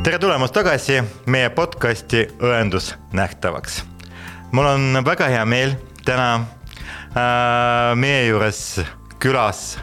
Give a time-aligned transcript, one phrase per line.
[0.00, 3.82] tere tulemast tagasi meie podcasti Õendus nähtavaks.
[4.52, 8.80] mul on väga hea meel täna äh, meie juures
[9.20, 9.78] külas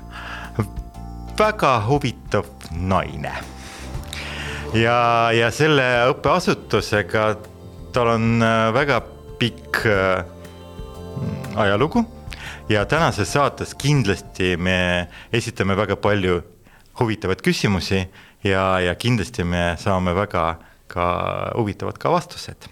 [1.37, 3.31] väga huvitav naine.
[4.73, 7.29] ja, ja selle õppeasutusega
[7.93, 9.01] tal on äh, väga
[9.37, 10.25] pikk äh,
[11.55, 12.05] ajalugu
[12.69, 16.41] ja tänases saates kindlasti me esitame väga palju
[16.99, 18.07] huvitavaid küsimusi
[18.49, 20.55] ja, ja kindlasti me saame väga
[20.87, 21.05] ka
[21.55, 22.67] huvitavad ka vastused.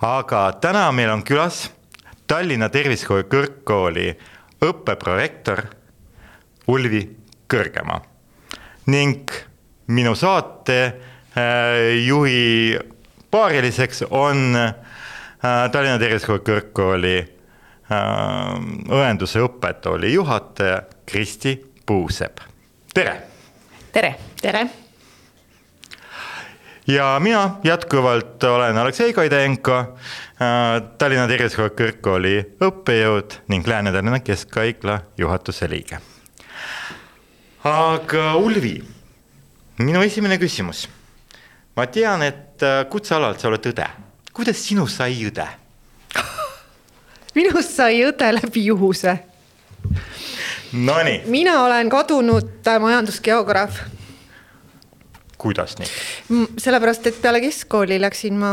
[0.00, 1.70] aga täna meil on külas
[2.26, 4.08] Tallinna Tervisekooli Kõrgkooli
[4.62, 5.62] õppeprorektor
[6.68, 7.02] Ulvi
[7.48, 8.02] Kõrgemaa
[8.92, 9.32] ning
[9.88, 12.78] minu saate äh, juhi
[13.30, 14.74] paariliseks on äh,
[15.72, 18.02] Tallinna Tervisekooli Kõrgkooli äh,
[19.00, 22.44] õenduse õppetooli juhataja Kristi Puusepp,
[22.94, 23.16] tere.
[23.92, 24.12] tere.
[24.42, 24.68] tere
[26.88, 29.86] ja mina jätkuvalt olen Aleksei Koidenko, äh,
[30.98, 35.98] Tallinna Tervisekooli Kõrgkooli õppejõud ning Lääne-Tallinna Keskhaigla juhatuse liige.
[37.64, 38.84] aga Ulvi,
[39.78, 40.88] minu esimene küsimus.
[41.76, 43.86] ma tean, et äh, kutsealalt sa oled õde,
[44.32, 45.46] kuidas sinust sai õde?
[47.38, 49.18] minust sai õde läbi juhuse.
[50.72, 51.22] Nonii.
[51.26, 53.97] mina olen kadunud äh, majandusgeograaf
[55.38, 55.88] kuidas nii?
[56.58, 58.52] sellepärast, et peale keskkooli läksin ma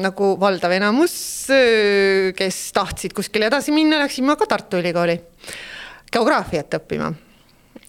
[0.00, 1.14] nagu valdav enamus,
[2.36, 5.18] kes tahtsid kuskile edasi minna, läksin ma ka Tartu Ülikooli
[6.10, 7.12] geograafiat õppima.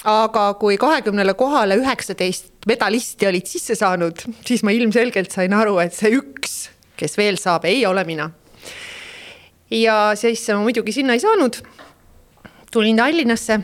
[0.06, 5.94] aga kui kahekümnele kohale üheksateist medalisti olid sisse saanud, siis ma ilmselgelt sain aru, et
[5.94, 8.32] see üks, kes veel saab, ei ole mina.
[9.72, 11.62] ja sisse ma muidugi sinna ei saanud.
[12.72, 13.60] tulin Tallinnasse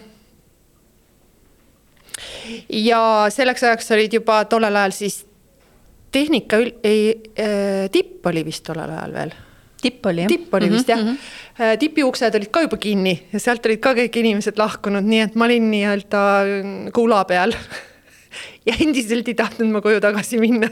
[2.69, 3.01] ja
[3.33, 5.19] selleks ajaks olid juba tollel ajal siis
[6.11, 9.35] tehnika ül-, ei äh,, tipp oli vist tollel ajal veel.
[9.81, 10.31] tipp oli jah.
[10.31, 11.79] tipp oli vist mm -hmm, jah mm -hmm.
[11.79, 15.35] tipi uksed olid ka juba kinni ja sealt olid ka kõik inimesed lahkunud, nii et
[15.35, 16.21] ma olin nii-öelda
[16.93, 17.53] kuula peal
[18.67, 20.69] ja endiselt ei tahtnud ma koju tagasi minna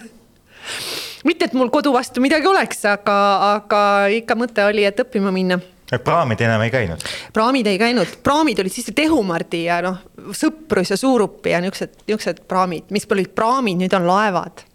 [1.25, 3.15] mitte, et mul kodu vastu midagi oleks, aga,
[3.55, 5.59] aga ikka mõte oli, et õppima minna
[6.03, 7.03] praamid enam ei käinud?
[7.33, 9.99] praamid ei käinud, praamid olid siis Tehumardi ja noh,
[10.35, 14.65] Sõprus ja Suurupi ja niisugused, niisugused praamid, mis olid praamid, nüüd on laevad.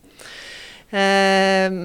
[0.91, 1.83] Ehm,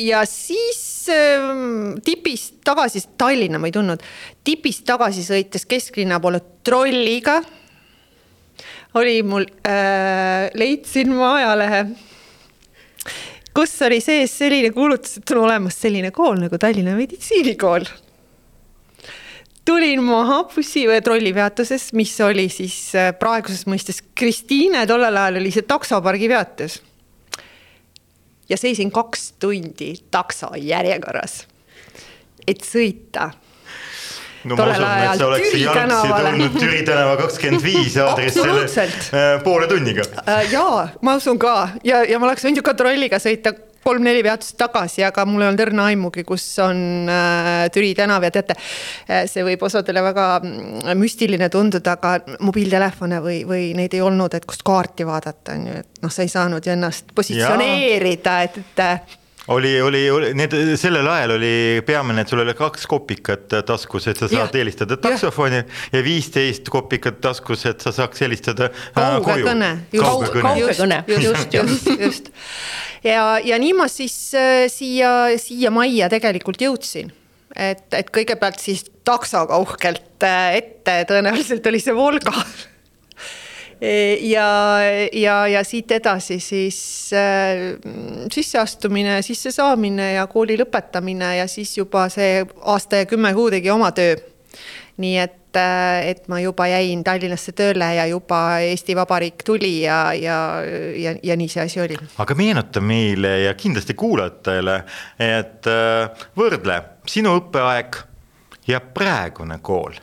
[0.00, 4.04] ja siis ehm, tipist tagasi, Tallinna ma ei tundnud,
[4.44, 7.40] tipist tagasi sõites kesklinna poole trolliga.
[8.94, 11.84] oli mul äh,, leidsin ma ajalehe
[13.54, 17.84] kus oli sees selline kuulutus, et on olemas selline kool nagu Tallinna Meditsiinikool
[19.70, 25.52] tulin maha bussi või trollipeatuses, mis oli siis äh, praeguses mõistes Kristiine, tollel ajal oli
[25.54, 26.80] see taksopargi peatus.
[28.50, 31.44] ja seisin kaks tundi takso järjekorras,
[32.48, 33.30] et sõita
[34.44, 39.68] no ma usun, et sa oleks jalgsi tulnud Türi tänava kakskümmend viis aadressile äh, poole
[39.70, 40.06] tunniga.
[40.26, 43.54] Äh, jaa, ma usun ka ja, ja ma oleks võinud ju ka trolliga sõita
[43.84, 48.32] kolm-neli peatust tagasi, aga mul ei olnud õrna aimugi, kus on äh, Türi tänav ja
[48.34, 48.56] teate,
[49.08, 54.36] äh, see võib osadele väga mm, müstiline tunduda, aga mobiiltelefone või, või neid ei olnud,
[54.36, 58.60] et kust kaarti vaadata, on ju, et noh, sa ei saanud ju ennast positsioneerida, et,
[58.60, 59.19] et
[59.50, 61.52] oli, oli, oli, need sellel ajal oli
[61.86, 64.60] peamine, et sul oli kaks kopikat taskus, et sa saad ja.
[64.60, 65.62] helistada taksofoni
[65.92, 69.24] ja viisteist kopikat taskus, et sa saaks helistada äh, koju.
[69.26, 72.30] kaugekõne, just, kaugekõne, just, just, just.
[73.04, 77.10] Ja, ja nii ma siis äh, siia, siia majja tegelikult jõudsin.
[77.56, 82.36] et, et kõigepealt siis taksoga uhkelt äh, ette, tõenäoliselt oli see Volga
[84.20, 84.48] ja,
[85.12, 87.78] ja, ja siit edasi siis äh,
[88.32, 93.92] sisseastumine, sissesaamine ja kooli lõpetamine ja siis juba see aasta ja kümme kuud tegi oma
[93.96, 94.16] töö.
[95.00, 99.82] nii et et, äh, et ma juba jäin Tallinnasse tööle ja juba Eesti Vabariik tuli
[99.82, 100.62] ja, ja,
[100.96, 101.96] ja, ja nii see asi oli.
[102.18, 104.82] aga meenuta meile ja kindlasti kuulajatele,
[105.18, 108.04] et äh, võrdle sinu õppeaeg
[108.68, 109.98] ja praegune kool.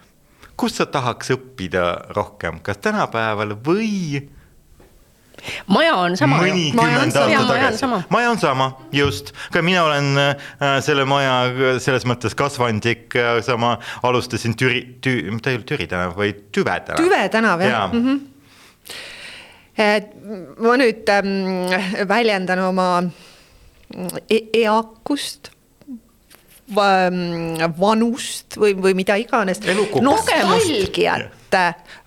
[0.57, 4.25] Kus sa tahaks õppida rohkem, kas tänapäeval või
[5.69, 6.39] maja on sama.
[6.41, 12.35] mõnikümmend aastat tagasi, maja on sama, just, ka mina olen äh, selle maja selles mõttes
[12.37, 13.77] kasvandik äh,, sama
[14.07, 17.03] alustasin Türi tü,, mitte ei olnud Türi tänav, vaid Tüve tänav.
[17.03, 17.85] Tüve tänav jah ja.
[17.93, 18.07] mm.
[18.07, 18.25] -hmm.
[19.77, 20.07] Et
[20.57, 23.03] ma nüüd ähm, väljendan oma
[24.29, 25.51] e eakust
[26.75, 29.61] vanust või, või mida iganes.
[30.03, 31.31] nostalgiat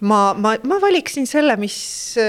[0.01, 1.77] ma, ma, ma valiksin selle, mis,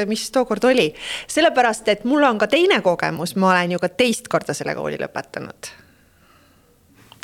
[0.07, 0.93] mis tookord oli.
[1.27, 4.99] sellepärast, et mul on ka teine kogemus, ma olen ju ka teist korda selle kooli
[5.01, 5.73] lõpetanud.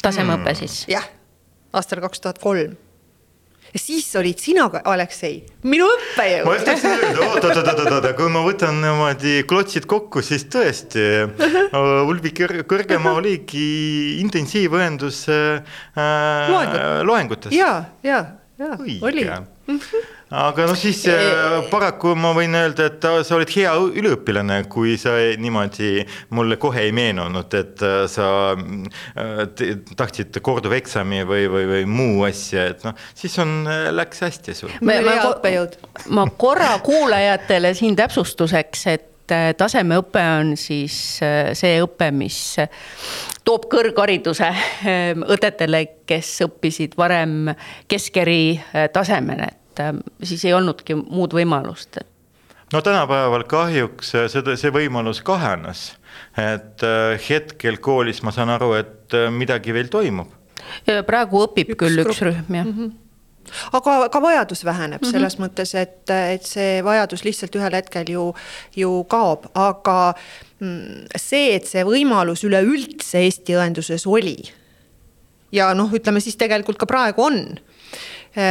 [0.02, 0.84] tasemeõpe siis?
[0.92, 1.08] jah,
[1.74, 2.76] aastal kaks tuhat kolm
[3.74, 6.48] ja siis olid sina, Aleksei, minu õppejõud.
[6.48, 10.48] ma just tahtsin öelda, oot, oot, oot, oot, kui ma võtan niimoodi klotsid kokku, siis
[10.54, 11.06] tõesti
[12.10, 13.68] Ulvi Kõrgemaa oligi
[14.24, 15.80] intensiivõendus äh,
[17.08, 17.56] loengutes.
[17.56, 17.74] ja,
[18.04, 18.24] ja,
[18.60, 19.28] ja oli
[20.32, 25.16] aga noh, siis äh, paraku ma võin öelda, et sa olid hea üliõpilane, kui sa
[25.40, 26.04] niimoodi
[26.36, 29.44] mulle kohe ei meenunud, et äh, sa äh,
[29.96, 33.62] tahtsid korduveksami või, või, või muu asja, et noh, siis on,
[33.96, 34.74] läks hästi sul.
[34.82, 35.20] ma, ma,
[36.20, 39.14] ma korra kuulajatele siin täpsustuseks, et
[39.60, 42.38] tasemeõpe on siis see õpe, mis
[43.44, 44.48] toob kõrghariduse
[45.36, 47.50] õdedele, kes õppisid varem
[47.92, 48.56] keskeri
[48.96, 52.00] tasemel, et et ähm, siis ei olnudki muud võimalust.
[52.74, 55.94] no tänapäeval kahjuks äh, seda, see võimalus kahanes,
[56.38, 60.32] et äh, hetkel koolis ma saan aru, et äh, midagi veel toimub.
[61.06, 62.16] praegu õpib üks küll grupp.
[62.16, 62.80] üks rühm, jah mm.
[62.80, 62.96] -hmm
[63.72, 65.12] aga ka vajadus väheneb mm -hmm.
[65.12, 68.36] selles mõttes, et, et see vajadus lihtsalt ühel hetkel ju,
[68.76, 70.14] ju kaob, aga
[70.60, 74.36] mm, see, et see võimalus üleüldse Eesti õenduses oli
[75.52, 77.40] ja noh, ütleme siis tegelikult ka praegu on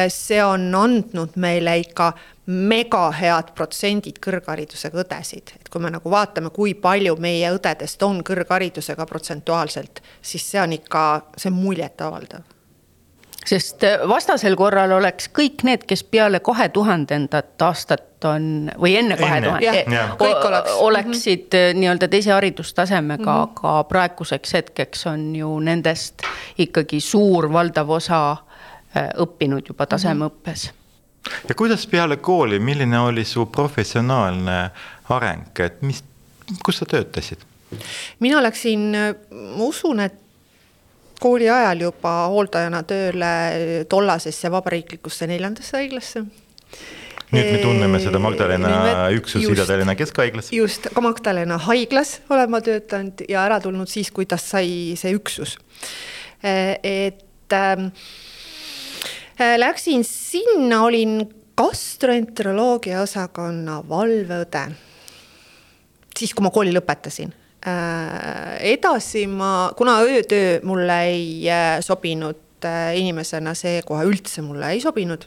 [0.09, 2.13] see on andnud meile ikka
[2.47, 8.21] mega head protsendid kõrgharidusega õdesid, et kui me nagu vaatame, kui palju meie õdedest on
[8.27, 11.07] kõrgharidusega protsentuaalselt, siis see on ikka,
[11.37, 12.53] see on muljetavaldav
[13.47, 19.17] sest eh, vastasel korral oleks kõik need, kes peale kahe tuhandendat aastat on või enne
[19.21, 19.91] kahe tuhandet,
[20.83, 21.81] oleksid mm -hmm.
[21.81, 23.59] nii-öelda teise haridustasemega mm, -hmm.
[23.59, 26.27] aga praeguseks hetkeks on ju nendest
[26.59, 28.37] ikkagi suur valdav osa
[29.23, 30.71] õppinud juba tasemeõppes.
[31.49, 34.59] ja kuidas peale kooli, milline oli su professionaalne
[35.15, 36.03] areng, et mis,
[36.65, 37.43] kus sa töötasid?
[38.21, 38.93] mina läksin,
[39.57, 40.21] ma usun, et
[41.21, 43.33] kooli ajal juba hooldajana tööle
[43.89, 46.27] tollasesse vabariiklikusse neljandasse haiglasse
[47.33, 50.53] nüüd me tunneme seda Magdalena üksus Ida-Tallinna Keskhaiglas.
[50.55, 55.17] just, ka Magdalena haiglas olen ma töötanud ja ära tulnud siis, kui tast sai see
[55.17, 55.57] üksus.
[56.43, 58.26] et ähm, Äh,
[59.39, 61.21] läksin sinna, olin
[61.57, 64.71] gastroenteroloogia osakonna valveõde.
[66.17, 67.33] siis, kui ma kooli lõpetasin.
[67.67, 72.37] Äh, edasi ma, kuna öötöö mulle ei äh, sobinud
[72.95, 75.27] inimesena, see kohe üldse mulle ei sobinud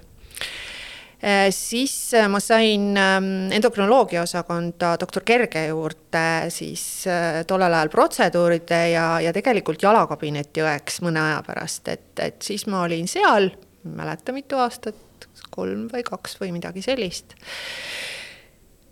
[1.52, 7.06] siis ma sain ähm, endokrinoloogia osakonda doktor Kerge juurde siis
[7.48, 12.86] tollel ajal protseduuride ja, ja tegelikult jalakabineti õeks mõne aja pärast, et, et siis ma
[12.88, 13.52] olin seal
[13.84, 14.96] mäleta, mitu aastat,
[15.54, 17.36] kolm või kaks või midagi sellist.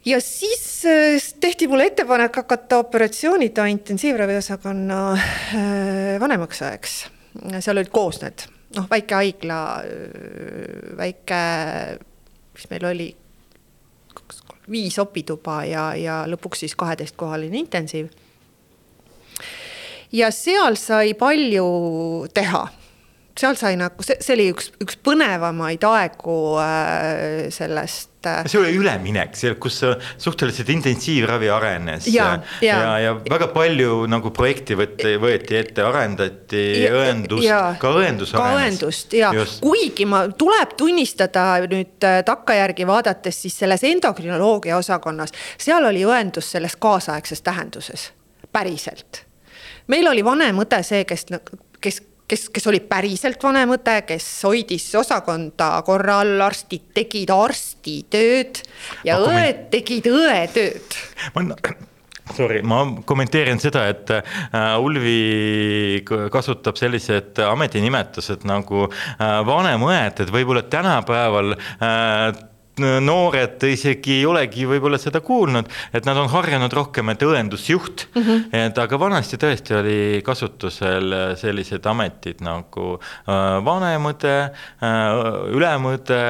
[0.06, 6.98] ja siis äh, tehti mulle ettepanek hakata operatsioonide intensiivraviosakonna äh, vanemaks ajaks.
[7.60, 11.42] seal olid koos need, noh, väike haigla, äh, väike,
[12.54, 13.10] mis meil oli,
[14.72, 18.10] viis opituba ja, ja lõpuks siis kaheteistkohaline intensiiv.
[20.12, 22.68] ja seal sai palju teha
[23.38, 28.48] seal sai nagu, see, see oli üks, üks põnevamaid aegu äh, sellest äh....
[28.50, 32.30] see oli üleminek, seal, kus suhteliselt intensiivravi arenes ja,
[32.66, 37.52] ja, ja, ja väga palju nagu projekti võtti, võeti ette, arendati ja, õendust,
[37.82, 38.82] ka õendus ka arenes.
[38.82, 39.62] õendust ja Just.
[39.66, 46.52] kuigi ma, tuleb tunnistada nüüd äh, takkajärgi vaadates siis selles endokrinoloogia osakonnas, seal oli õendus
[46.58, 48.12] selles kaasaegses tähenduses,
[48.52, 49.28] päriselt
[49.88, 51.26] meil oli vanem õde see, kes,
[51.84, 58.64] kes kes, kes oli päriselt vanem õde, kes hoidis osakonda korral, arstid tegid arstitööd
[59.08, 59.70] ja õed me...
[59.74, 60.98] tegid õetööd.
[61.36, 61.46] ma
[62.36, 66.04] Sorry, ma kommenteerin seda, et äh, Ulvi
[66.34, 72.26] kasutab sellised ametinimetused nagu äh, vanemõed, et võib-olla tänapäeval äh,
[72.80, 78.22] noored isegi ei olegi võib-olla seda kuulnud, et nad on harjunud rohkem, et õendusjuht mm.
[78.22, 78.44] -hmm.
[78.68, 85.08] et aga vanasti tõesti oli kasutusel sellised ametid nagu äh, vanemõde, äh,
[85.56, 86.22] ülemõde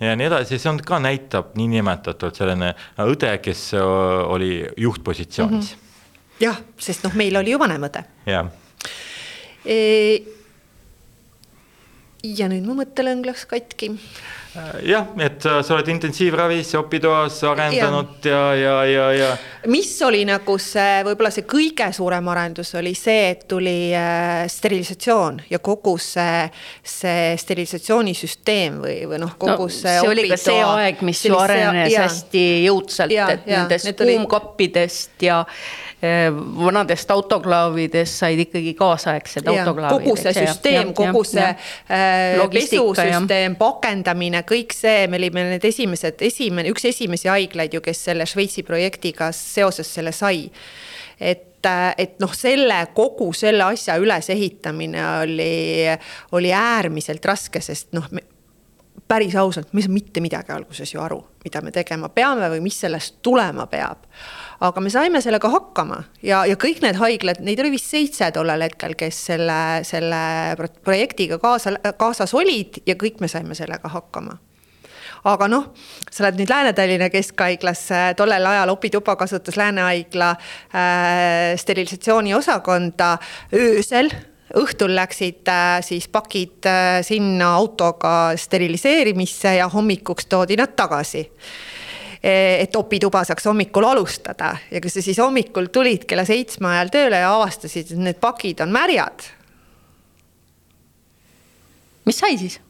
[0.00, 2.74] ja nii edasi, see on ka näitab niinimetatud selline
[3.04, 3.82] õde, kes äh,
[4.28, 5.76] oli juhtpositsioonis mm.
[5.76, 6.40] -hmm.
[6.46, 8.04] jah, sest noh, meil oli ju vanemõde.
[8.26, 8.50] jah
[9.64, 9.78] e.
[12.22, 13.94] ja nüüd mu mõttelõng läks katki
[14.82, 19.66] jah, et sa oled intensiivravis opitoas arendanud ja, ja, ja, ja, ja.
[19.70, 25.42] mis oli nagu see, võib-olla see kõige suurem arendus oli see, et tuli äh, sterilisatsioon
[25.50, 26.46] ja kogu see,
[26.82, 29.98] see sterilisatsioonisüsteem või, või noh, kogu no, see.
[30.00, 35.42] see oli ka see aeg, mis ju arenes ja, hästi jõudsalt, et nendest kuumkappidest ja
[35.42, 35.87] Eh,
[36.58, 40.04] vanadest autoklaavidest said ikkagi kaasaegsed autoklaavid.
[40.04, 46.70] kogu see süsteem, kogu see äh, pesusüsteem, pakendamine, kõik see, me olime need esimesed, esimene,
[46.70, 50.46] üks esimesi haiglaid ju, kes selle Šveitsi projektiga seoses selle sai
[51.18, 55.52] et äh, et noh, selle kogu selle asja ülesehitamine oli,
[56.38, 58.06] oli äärmiselt raske, sest noh,
[59.08, 62.60] päris ausalt, me ei saa mitte midagi alguses ju aru, mida me tegema peame või
[62.64, 64.04] mis sellest tulema peab.
[64.60, 68.66] Aga me saime sellega hakkama ja, ja kõik need haiglad, neid oli vist seitse tollel
[68.66, 70.20] hetkel, kes selle, selle
[70.84, 74.38] projektiga kaasa, kaasas olid ja kõik me saime sellega hakkama.
[75.28, 75.64] Aga noh,
[76.14, 83.16] sa oled nüüd Lääne-Tallinna Keskhaiglas, tollel ajal opituba kasutas Läänehaigla äh, sterilisatsiooniosakonda
[83.58, 84.12] öösel
[84.56, 91.26] õhtul läksid äh, siis pakid äh, sinna autoga steriliseerimisse ja hommikuks toodi nad tagasi
[92.22, 97.20] et opituba saaks hommikul alustada ja kui sa siis hommikul tulid kella seitsme ajal tööle
[97.22, 99.28] ja avastasid, et need pakid on märjad.
[102.08, 102.60] mis sai siis?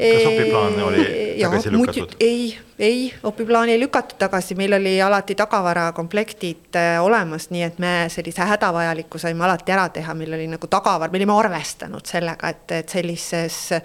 [0.00, 1.04] Kas opiplaan oli
[1.42, 2.14] tagasi lükatud?
[2.20, 7.92] ei, ei, opiplaani ei lükatud tagasi, meil oli alati tagavarakomplektid äh, olemas, nii et me
[8.12, 12.76] sellise hädavajaliku saime alati ära teha, meil oli nagu tagavar, me olime arvestanud sellega, et,
[12.80, 13.82] et sellises äh,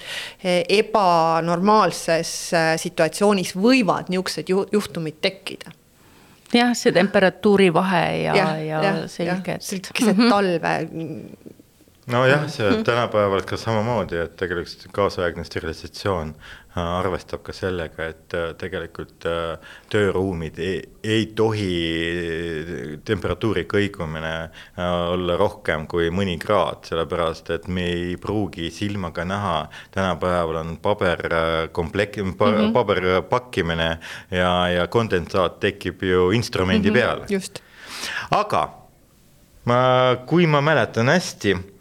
[0.79, 5.75] ebanormaalses äh, situatsioonis võivad niisugused juhtumid tekkida
[6.55, 9.91] jah, see temperatuuri vahe ja, ja, ja, ja selge, et.
[9.93, 10.29] keset mhm.
[10.31, 10.75] talve
[12.07, 12.83] nojah, see mhm.
[12.83, 19.73] tänapäeval ka samamoodi, et tegelikult kaasaegne sterilisatsioon äh, arvestab ka sellega, et äh, tegelikult äh,
[19.89, 21.71] tööruumid ei, ei tohi
[23.05, 24.33] temperatuuri kõigumine
[24.85, 29.57] olla rohkem kui mõni kraad, sellepärast et me ei pruugi silmaga näha,
[29.95, 32.73] tänapäeval on paberkomplekt pa,, mm -hmm.
[32.73, 33.97] paber pakkimine
[34.31, 37.41] ja, ja kondensaat tekib ju instrumendi mm -hmm, peale.
[38.31, 38.69] aga
[39.65, 39.77] ma,
[40.25, 41.74] kui ma mäletan hästi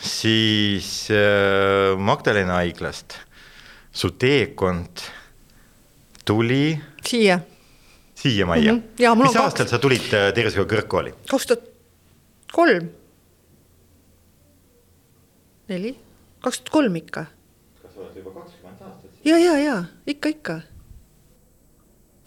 [0.00, 3.18] siis äh, Magdalena haiglast
[3.92, 5.04] su teekond
[6.24, 6.80] tuli.
[7.06, 7.40] siia.
[8.14, 8.82] siia majja mm.
[8.96, 9.22] -hmm.
[9.22, 9.70] mis aastal kaks...
[9.70, 11.14] sa tulid äh, Tervishoiu Kõrgkooli?
[11.30, 11.64] kaks tuhat
[12.52, 12.88] kolm.
[15.68, 15.96] neli,
[16.40, 17.26] kaks tuhat kolm ikka.
[17.82, 19.10] kas sa oled juba kakskümmend aastat?
[19.24, 20.60] ja, ja, ja ikka, ikka.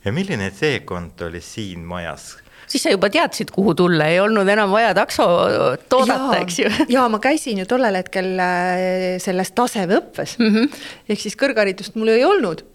[0.06, 2.38] ja milline teekond oli siin majas?
[2.68, 6.72] Siis sa juba teadsid, kuhu tulla, ei olnud enam vaja taksot oodata, eks ju.
[6.96, 10.82] ja ma käisin ju tollel hetkel äh, selles tasemeõppes mm -hmm.
[11.10, 12.66] ehk siis kõrgharidust mul ei olnud.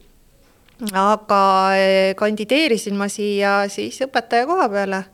[0.92, 1.42] aga
[1.76, 5.04] äh, kandideerisin ma siia siis õpetaja koha peale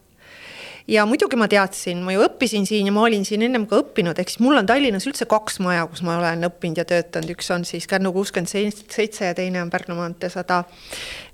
[0.88, 4.18] ja muidugi ma teadsin, ma ju õppisin siin ja ma olin siin ennem ka õppinud,
[4.18, 7.52] ehk siis mul on Tallinnas üldse kaks maja, kus ma olen õppinud ja töötanud, üks
[7.54, 10.62] on siis Kärnu kuuskümmend seitse ja teine on Pärnu maantee sada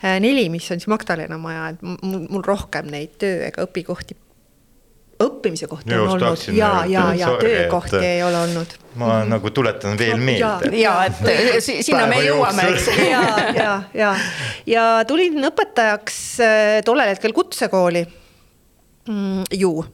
[0.03, 4.19] neli, mis on siis Magdalena maja, et mul, mul rohkem neid töö ega õpikohti
[5.25, 8.75] õppimise kohti on olnud ja, ja, ja töökohti ei ole olnud.
[8.95, 9.29] ma mm -hmm.
[9.31, 10.77] nagu tuletan veel meelde.
[10.77, 11.15] ja, et
[11.87, 12.89] sinna me jõuame, eks.
[13.11, 13.23] ja,
[13.55, 14.17] ja, ja,
[14.67, 18.07] ja tulin õpetajaks äh, tollel hetkel kutsekooli
[19.09, 19.45] mm,?
[19.51, 19.85] ju.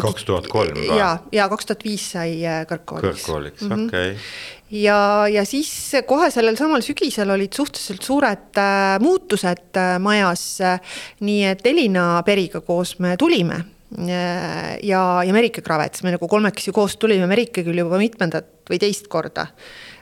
[0.00, 0.96] kaks tuhat kolm või?
[0.96, 3.20] ja, ja kaks tuhat viis sai äh, kõrgkooliks.
[3.20, 4.80] kõrgkooliks mm -hmm., okei okay.
[4.80, 5.72] ja, ja siis
[6.08, 10.80] kohe sellel samal sügisel olid suhteliselt suured äh, muutused äh, majas äh,.
[11.20, 13.60] nii et Elina Periga koos me tulime
[13.98, 18.78] äh, ja, ja Merike Kravets, me nagu kolmekesi koos tulime, Merike küll juba mitmendat või
[18.78, 19.46] teist korda.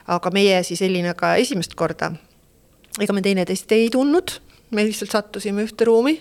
[0.07, 2.13] aga meie siis Elinaga esimest korda.
[2.99, 4.39] ega me teineteist ei tundnud,
[4.71, 6.19] me lihtsalt sattusime ühte ruumi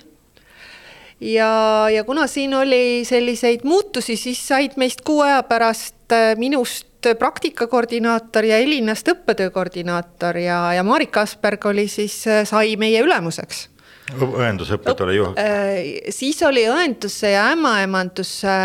[1.20, 6.86] ja, ja kuna siin oli selliseid muutusi, siis said meist kuu aja pärast äh, minust
[7.18, 13.68] praktikakoordinaator ja Elinast õppetöö koordinaator ja, ja Marika Asperg oli siis, äh, sai meie ülemuseks
[14.10, 16.10] õendusõpetuse juht äh,?
[16.10, 18.56] siis oli õenduse ja ämmaemanduse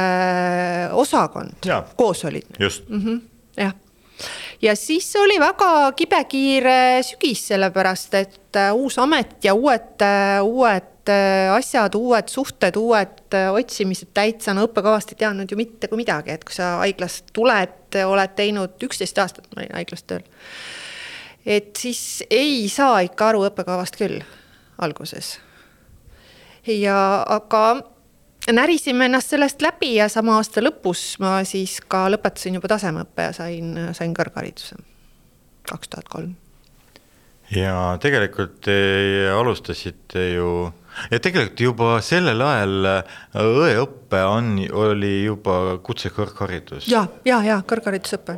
[0.92, 2.48] osakond, koos olid.
[2.60, 3.02] just mm.
[3.02, 3.22] -hmm,
[3.58, 3.76] jah,
[4.62, 10.02] ja siis oli väga kibekiire sügis, sellepärast et uus amet ja uued,
[10.42, 10.95] uued
[11.56, 16.36] asjad, uued suhted, uued äh, otsimised täitsa, no õppekavast ei teadnud ju mitte kui midagi,
[16.36, 20.26] et kui sa haiglast tuled, oled teinud üksteist aastat, ma olin haiglas tööl.
[21.46, 24.22] et siis ei saa ikka aru õppekavast küll
[24.82, 25.40] alguses.
[26.68, 26.98] ja
[27.28, 27.66] aga
[28.54, 33.34] närisime ennast sellest läbi ja sama aasta lõpus ma siis ka lõpetasin juba tasemeõppe ja
[33.34, 34.78] sain, sain kõrghariduse
[35.70, 36.36] kaks tuhat kolm.
[37.52, 38.78] ja tegelikult te
[39.34, 40.50] alustasite ju
[41.12, 42.90] ja tegelikult juba sellel ajal
[43.42, 46.90] õeõpe on, oli juba kutsekõrgharidus.
[46.92, 48.38] ja, ja, ja kõrgharidusõpe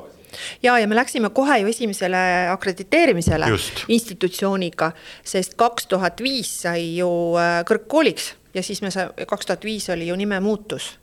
[0.63, 2.19] ja, ja me läksime kohe ju esimesele
[2.51, 3.83] akrediteerimisele Just.
[3.87, 4.91] institutsiooniga,
[5.23, 7.09] sest kaks tuhat viis sai ju
[7.39, 10.95] äh, kõrgkooliks ja siis me sai, kaks tuhat viis oli ju nimemuutus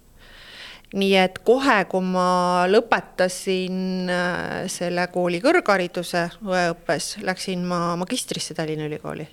[0.94, 8.86] nii et kohe, kui ma lõpetasin äh, selle kooli kõrghariduse õeõppes, läksin ma magistrisse Tallinna
[8.86, 9.26] Ülikooli,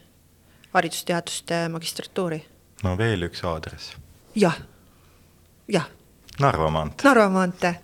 [0.73, 2.41] haridusteaduste magistratuuri.
[2.83, 3.95] no veel üks aadress
[4.35, 4.51] ja,.
[4.51, 4.59] jah,
[5.67, 5.87] jah.
[6.39, 7.05] Narva maantee.
[7.05, 7.75] Narva maantee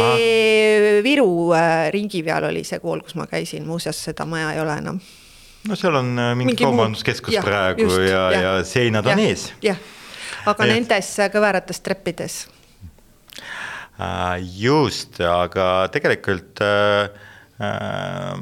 [0.00, 1.02] ah..
[1.04, 4.78] Viru äh, ringi peal oli see kool, kus ma käisin, muuseas seda maja ei ole
[4.82, 5.00] enam.
[5.68, 9.14] no seal on äh, mingi, mingi kaubanduskeskus ja, praegu just, ja, ja, ja seinad ja,
[9.14, 9.48] on ees.
[9.64, 9.80] jah,
[10.46, 10.74] aga et...
[10.74, 12.40] nendes äh, kõverates treppides.
[14.56, 17.08] just, aga tegelikult äh,
[17.60, 18.34] äh,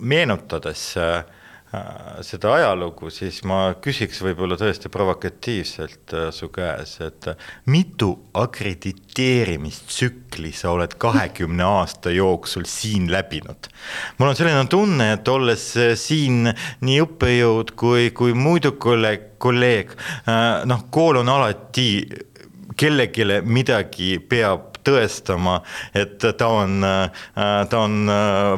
[0.00, 1.24] meenutades Äh,
[2.22, 7.36] seda ajalugu, siis ma küsiks võib-olla tõesti provokatiivselt äh, su käes, et äh,
[7.72, 13.66] mitu akrediteerimistsükli sa oled kahekümne aasta jooksul siin läbinud?
[14.18, 16.54] mul on selline tunne, et olles siin
[16.86, 19.90] nii õppejõud kui, kui muidu kolleeg, kolleeg,
[20.70, 22.06] noh, kool on alati
[22.76, 25.58] kellelegi midagi peab tõestama,
[25.96, 26.84] et ta on,
[27.34, 28.10] ta on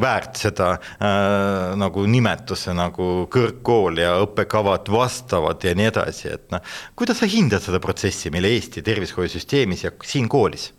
[0.03, 6.75] väärt seda äh, nagu nimetuse nagu kõrgkool ja õppekavad vastavad ja nii edasi, et noh,
[6.99, 10.71] kuidas sa hindad seda protsessi meil Eesti tervishoiusüsteemis ja siin koolis?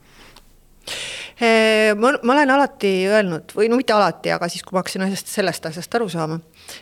[1.39, 5.31] Ma, ma olen alati öelnud või no mitte alati, aga siis, kui ma hakkasin asjast,
[5.31, 6.39] sellest asjast aru saama,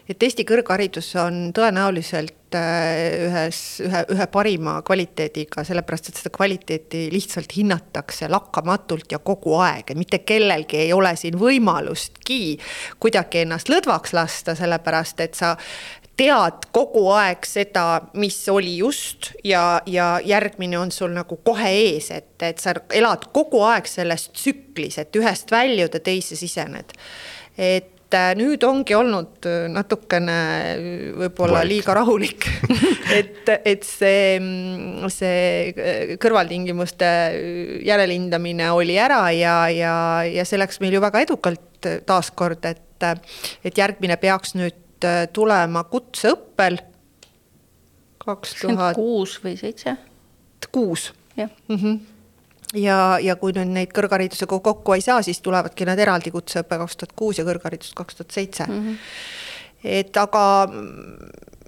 [0.10, 7.52] et Eesti kõrgharidus on tõenäoliselt ühes, ühe, ühe parima kvaliteediga, sellepärast et seda kvaliteeti lihtsalt
[7.58, 12.58] hinnatakse lakkamatult ja kogu aeg, et mitte kellelgi ei ole siin võimalustki
[13.04, 15.56] kuidagi ennast lõdvaks lasta, sellepärast et sa
[16.18, 17.86] tead kogu aeg seda,
[18.18, 23.30] mis oli just ja, ja järgmine on sul nagu kohe ees, et, et sa elad
[23.36, 26.96] kogu aeg selles tsüklis, et ühest väljud ja teise sisened.
[27.58, 30.88] et äh, nüüd ongi olnud äh, natukene äh,
[31.22, 32.50] võib-olla liiga rahulik
[33.20, 34.40] et, et see,
[35.14, 37.12] see kõrvaltingimuste
[37.86, 39.94] järelhindamine oli ära ja, ja,
[40.25, 43.10] ja see läks meil ju väga edukalt taaskord, et,
[43.64, 46.77] et järgmine peaks nüüd Äh, tulema kutseõppel.
[48.18, 48.96] kaks tuhat.
[48.96, 49.98] kuus või seitse?
[50.72, 51.14] kuus.
[51.38, 52.00] jah mm -hmm.
[52.74, 56.98] ja, ja kui nüüd neid kõrgharidusega kokku ei saa, siis tulevadki need eraldi kutseõpe kaks
[56.98, 58.64] tuhat kuus ja kõrgharidus kaks tuhat seitse.
[58.64, 58.94] Mhm.
[59.83, 60.68] et aga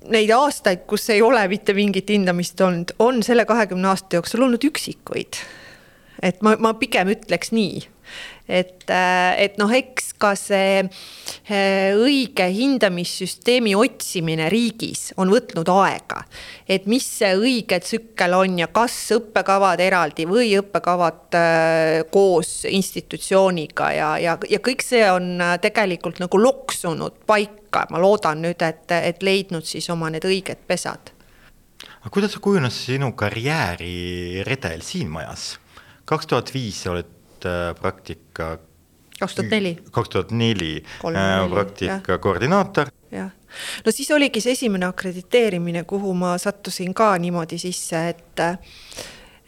[0.10, 4.64] neid aastaid, kus ei ole mitte mingit hindamist olnud, on selle kahekümne aasta jooksul olnud
[4.64, 5.38] üksikuid.
[6.22, 7.86] et ma, ma pigem ütleks nii
[8.50, 16.24] et, äh, et noh, eks ka see äh, õige hindamissüsteemi otsimine riigis on võtnud aega.
[16.68, 23.92] et mis see õige tsükkel on ja kas õppekavad eraldi või õppekavad äh, koos institutsiooniga
[23.94, 29.24] ja, ja, ja kõik see on tegelikult nagu loksunud paika, ma loodan nüüd, et, et
[29.24, 31.14] leidnud siis oma need õiged pesad
[32.00, 35.58] aga kuidas kujunes sinu karjääriredel siin majas?
[36.10, 38.58] kaks tuhat viis sa oled Äh, praktika.
[39.20, 39.78] kaks tuhat neli.
[39.92, 42.88] kaks tuhat neli äh, praktika koordinaator.
[43.12, 43.30] jah,
[43.86, 48.44] no siis oligi see esimene akrediteerimine, kuhu ma sattusin ka niimoodi sisse, et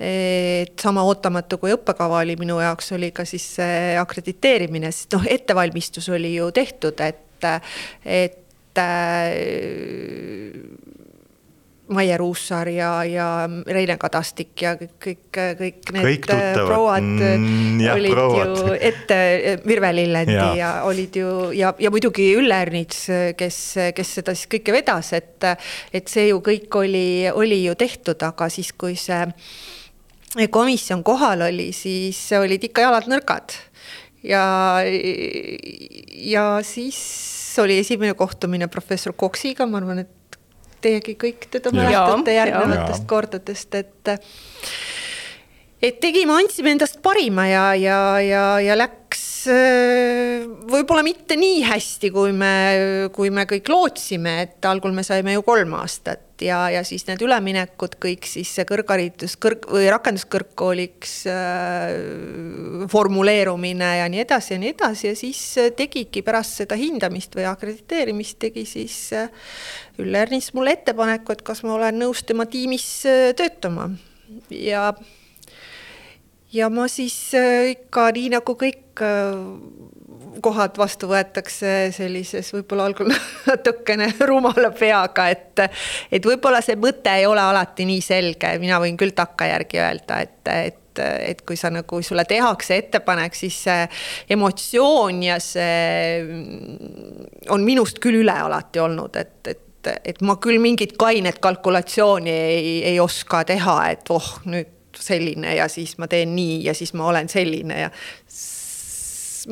[0.02, 5.28] et sama ootamatu kui õppekava oli minu jaoks, oli ka siis see akrediteerimine, sest noh,
[5.30, 7.46] ettevalmistus oli ju tehtud, et,
[8.06, 8.40] et
[11.92, 13.28] Maie Ruussaar ja, ja
[13.68, 18.52] Reine Kadastik ja kõik, kõik, kõik need kõik prouad mm, jah, olid prouad.
[18.52, 19.18] ju ette,
[19.66, 20.52] Virve Lillendi ja.
[20.58, 23.04] ja olid ju ja, ja muidugi Ülle Ernits,
[23.38, 23.60] kes,
[23.98, 25.50] kes seda siis kõike vedas, et,
[25.94, 29.26] et see ju kõik oli, oli ju tehtud, aga siis, kui see
[30.52, 33.58] komisjon kohal oli, siis olid ikka jalad nõrgad
[34.24, 34.46] ja,
[36.14, 37.02] ja siis
[37.60, 40.21] oli esimene kohtumine professor Koksiga, ma arvan, et
[40.82, 44.16] teiegi kõik teda mäletate järgnevatest kordadest, et
[45.82, 49.01] et tegime, andsime endast parima ja, ja, ja, ja läks
[49.46, 52.52] võib-olla mitte nii hästi, kui me,
[53.16, 57.22] kui me kõik lootsime, et algul me saime ju kolm aastat ja, ja siis need
[57.24, 64.74] üleminekud kõik siis see kõrgharidus, kõrg või rakenduskõrgkooliks äh, formuleerumine ja nii edasi ja nii
[64.76, 65.42] edasi ja siis
[65.78, 69.32] tegigi pärast seda hindamist või akrediteerimist tegi siis äh,
[70.02, 73.92] Ülle Ernits mulle ettepaneku, et kas ma olen nõus tema tiimis äh, töötama.
[74.50, 74.92] Ja
[76.54, 79.36] ja ma siis äh, ikka nii nagu kõik äh,
[80.42, 83.12] kohad vastu võetakse sellises võib-olla algul
[83.50, 85.66] natukene rumala peaga, et.
[86.12, 90.40] et võib-olla see mõte ei ole alati nii selge, mina võin küll takkajärgi öelda, et,
[90.52, 93.86] et et kui sa nagu, sulle tehakse ettepanek, siis see
[94.36, 96.18] emotsioon ja see
[97.56, 102.76] on minust küll üle alati olnud, et, et, et ma küll mingit kainet kalkulatsiooni ei,
[102.92, 107.08] ei oska teha, et oh, nüüd selline ja siis ma teen nii ja siis ma
[107.12, 107.90] olen selline ja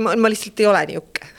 [0.03, 1.31] ma, ma lihtsalt ei ole niisugune.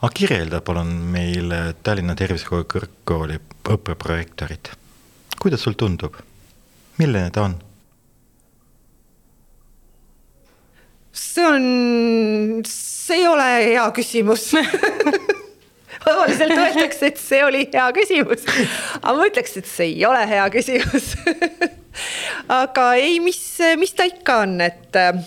[0.00, 3.40] aga kirjelda palun meile Tallinna Tervishoiu Kõrgkooli
[3.70, 4.72] õppeprojektorit.
[5.40, 6.16] kuidas sul tundub,
[6.98, 7.58] milline ta on?
[11.12, 14.50] see on, see ei ole hea küsimus
[16.04, 18.46] tavaliselt öeldakse, et see oli hea küsimus.
[19.02, 21.12] aga ma ütleks, et see ei ole hea küsimus
[22.62, 23.40] aga ei, mis,
[23.80, 25.24] mis ta ikka on, et ähm,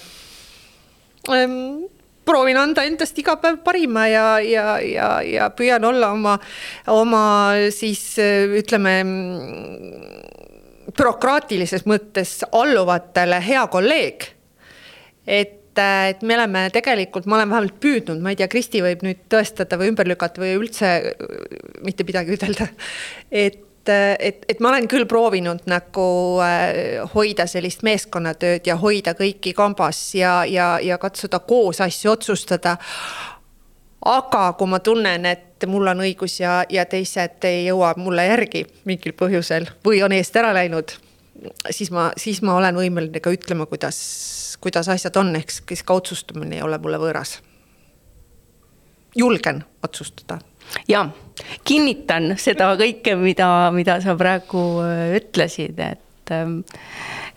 [2.26, 6.38] proovin anda endast iga päev parima ja, ja, ja, ja püüan olla oma,
[6.92, 7.26] oma
[7.76, 8.04] siis
[8.60, 8.96] ütleme
[10.94, 14.30] bürokraatilises mõttes alluvatele hea kolleeg.
[15.28, 19.26] et et me oleme tegelikult, ma olen vähemalt püüdnud, ma ei tea, Kristi võib nüüd
[19.32, 20.94] tõestada või ümber lükata või üldse
[21.86, 22.68] mitte midagi ütelda.
[23.32, 26.08] et, et, et ma olen küll proovinud nagu
[26.46, 32.78] äh, hoida sellist meeskonnatööd ja hoida kõiki kambas ja, ja, ja katsuda koos asju otsustada.
[34.06, 38.66] aga kui ma tunnen, et mul on õigus ja, ja teised ei jõua mulle järgi
[38.86, 40.92] mingil põhjusel või on eest ära läinud,
[41.70, 44.00] siis ma, siis ma olen võimeline ka ütlema, kuidas
[44.64, 47.42] kuidas asjad on, ehk siis ka otsustamine ei ole mulle võõras.
[49.16, 50.40] julgen otsustada.
[50.88, 51.10] ja
[51.64, 56.60] kinnitan seda kõike, mida, mida sa praegu äh, ütlesid, et, ähm,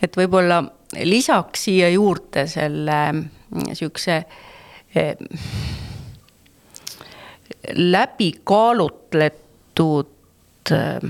[0.02, 0.64] et võib-olla
[1.02, 4.24] lisaks siia juurde selle mm, sihukese
[4.96, 5.16] äh,
[7.74, 10.06] läbikaalutletud
[10.72, 11.00] äh,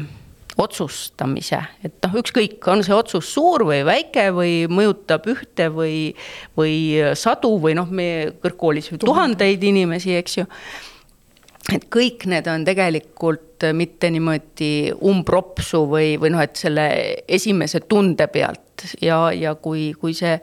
[0.57, 6.15] otsustamise, et noh, ükskõik, on see otsus suur või väike või mõjutab ühte või,
[6.57, 6.77] või
[7.19, 10.47] sadu või noh, meie kõrgkoolis ju tuhandeid inimesi, eks ju.
[11.75, 16.87] Et kõik need on tegelikult mitte niimoodi umbropsu või, või noh, et selle
[17.27, 18.63] esimese tunde pealt.
[19.01, 20.37] Ja, ja kui, kui see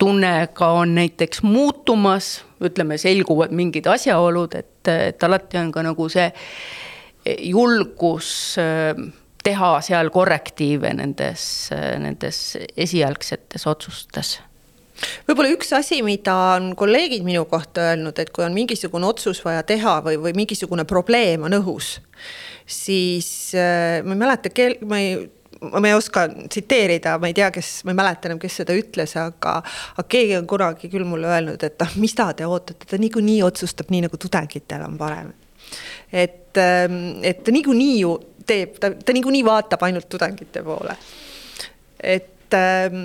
[0.00, 6.08] tunne ka on näiteks muutumas, ütleme, selguvad mingid asjaolud, et, et alati on ka nagu
[6.12, 6.30] see
[7.44, 8.56] julgus
[9.44, 11.44] teha seal korrektiive nendes,
[12.00, 12.40] nendes
[12.76, 14.38] esialgsetes otsustes
[15.28, 19.64] võib-olla üks asi, mida on kolleegid minu kohta öelnud, et kui on mingisugune otsus vaja
[19.66, 21.96] teha või, või mingisugune probleem on õhus,
[22.66, 23.28] siis
[23.58, 25.16] äh, ma ei mäleta, kel-, ma ei
[25.72, 29.14] ma ei oska tsiteerida, ma ei tea, kes, ma ei mäleta enam, kes seda ütles,
[29.20, 29.56] aga,
[29.94, 33.40] aga keegi on kunagi küll mulle öelnud, et noh, mis ta te ootate, ta niikuinii
[33.46, 35.32] otsustab nii, nagu tudengitel on parem.
[36.12, 38.12] et, ähm, et niikuinii ju
[38.46, 40.96] teeb, ta, ta niikuinii vaatab ainult tudengite poole.
[42.04, 42.98] et ähm,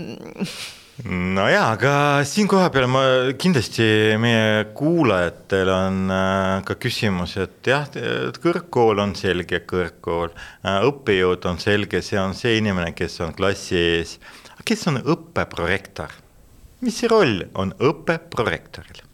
[1.08, 1.93] no jaa, aga
[2.28, 3.02] siin kohapeal ma
[3.39, 3.86] kindlasti
[4.19, 7.88] meie kuulajatel on äh, ka küsimus, et jah,
[8.43, 10.34] kõrgkool on selge kõrgkool,
[10.65, 14.17] äh, õppejõud on selge, see on see inimene, kes on klassi ees.
[14.65, 16.12] kes on õppeprorektor?
[16.84, 19.06] mis roll on õppeprorektoril?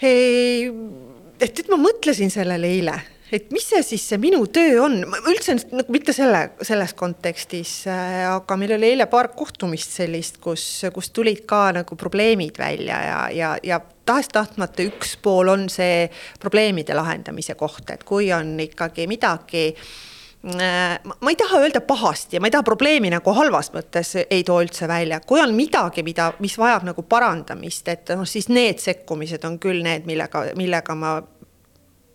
[0.00, 2.94] et nüüd ma mõtlesin sellele eile
[3.32, 4.98] et mis see siis see minu töö on,
[5.30, 10.66] üldse nagu mitte selle, selles kontekstis, äh, aga meil oli eile paar kohtumist sellist, kus,
[10.94, 16.08] kus tulid ka nagu probleemid välja ja, ja, ja tahes-tahtmata üks pool on see
[16.42, 22.42] probleemide lahendamise koht, et kui on ikkagi midagi äh, ma ei taha öelda pahasti ja
[22.42, 26.32] ma ei taha probleemi nagu halvas mõttes ei too üldse välja, kui on midagi, mida,
[26.42, 31.20] mis vajab nagu parandamist, et noh, siis need sekkumised on küll need, millega, millega ma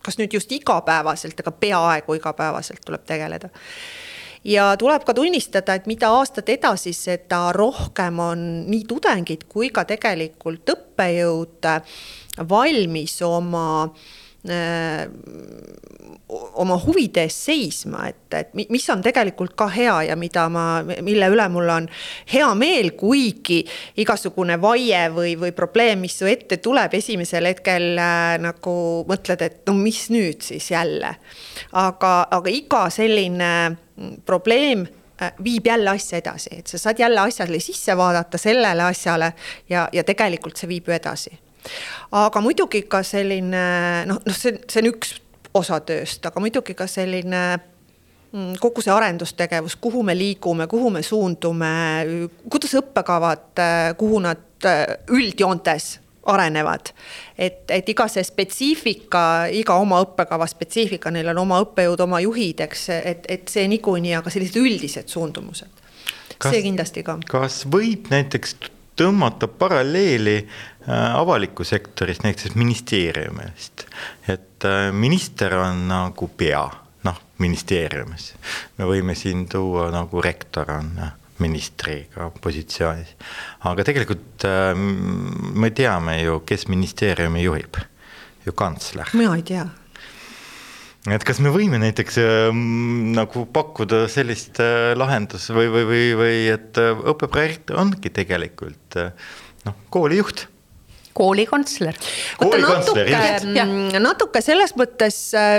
[0.06, 3.50] kas nüüd just igapäevaselt, aga peaaegu igapäevaselt tuleb tegeleda.
[4.46, 9.88] Ja tuleb ka tunnistada, et mida aastad edasi, seda rohkem on nii tudengid kui ka
[9.89, 11.65] tegelikult õppejõud
[12.50, 14.13] valmis oma äh,
[16.30, 20.66] oma huvide eest seisma, et, et mis on tegelikult ka hea ja mida ma,
[21.06, 21.88] mille üle mul on
[22.32, 23.60] hea meel, kuigi
[24.02, 28.76] igasugune vaie või, või probleem, mis su ette tuleb, esimesel hetkel äh, nagu
[29.10, 31.16] mõtled, et no mis nüüd siis jälle.
[31.72, 33.52] aga, aga iga selline
[34.26, 34.88] probleem
[35.22, 39.34] äh, viib jälle asja edasi, et sa saad jälle asjale sisse vaadata, sellele asjale
[39.70, 41.45] ja, ja tegelikult see viib ju edasi
[42.12, 43.63] aga muidugi ka selline
[44.10, 45.15] noh, noh, see, see on üks
[45.56, 47.43] osa tööst, aga muidugi ka selline
[48.32, 51.75] mm, kogu see arendustegevus, kuhu me liigume, kuhu me suundume,
[52.49, 53.63] kuidas õppekavad,
[53.99, 54.71] kuhu nad
[55.12, 56.89] üldjoontes arenevad.
[57.38, 59.23] et, et iga see spetsiifika,
[59.54, 64.15] iga oma õppekava spetsiifika, neil on oma õppejõud, oma juhid, eks, et, et see niikuinii,
[64.17, 65.84] aga sellised üldised suundumused.
[66.36, 67.19] see kindlasti ka.
[67.30, 68.58] kas võib näiteks
[68.97, 70.39] tõmmata paralleeli
[70.88, 73.86] avaliku sektorist, näiteks ministeeriumist,
[74.28, 76.63] et äh, minister on nagu pea,
[77.04, 78.34] noh, ministeeriumis.
[78.78, 80.91] me võime siin tuua nagu rektor on
[81.39, 83.15] ministriga positsioonis.
[83.65, 84.76] aga tegelikult äh,
[85.54, 87.82] me teame ju, kes ministeeriumi juhib,
[88.45, 89.10] ju kantsler.
[89.13, 89.65] mina ei tea
[91.13, 92.50] et kas me võime näiteks äh,
[93.17, 99.12] nagu pakkuda sellist äh, lahendust või, või, või, või et äh, õppeprojekt ongi tegelikult äh,
[99.67, 100.48] noh, koolijuht
[101.15, 101.95] koolikantsler.
[102.41, 105.58] natuke, mm, natuke selles mõttes äh,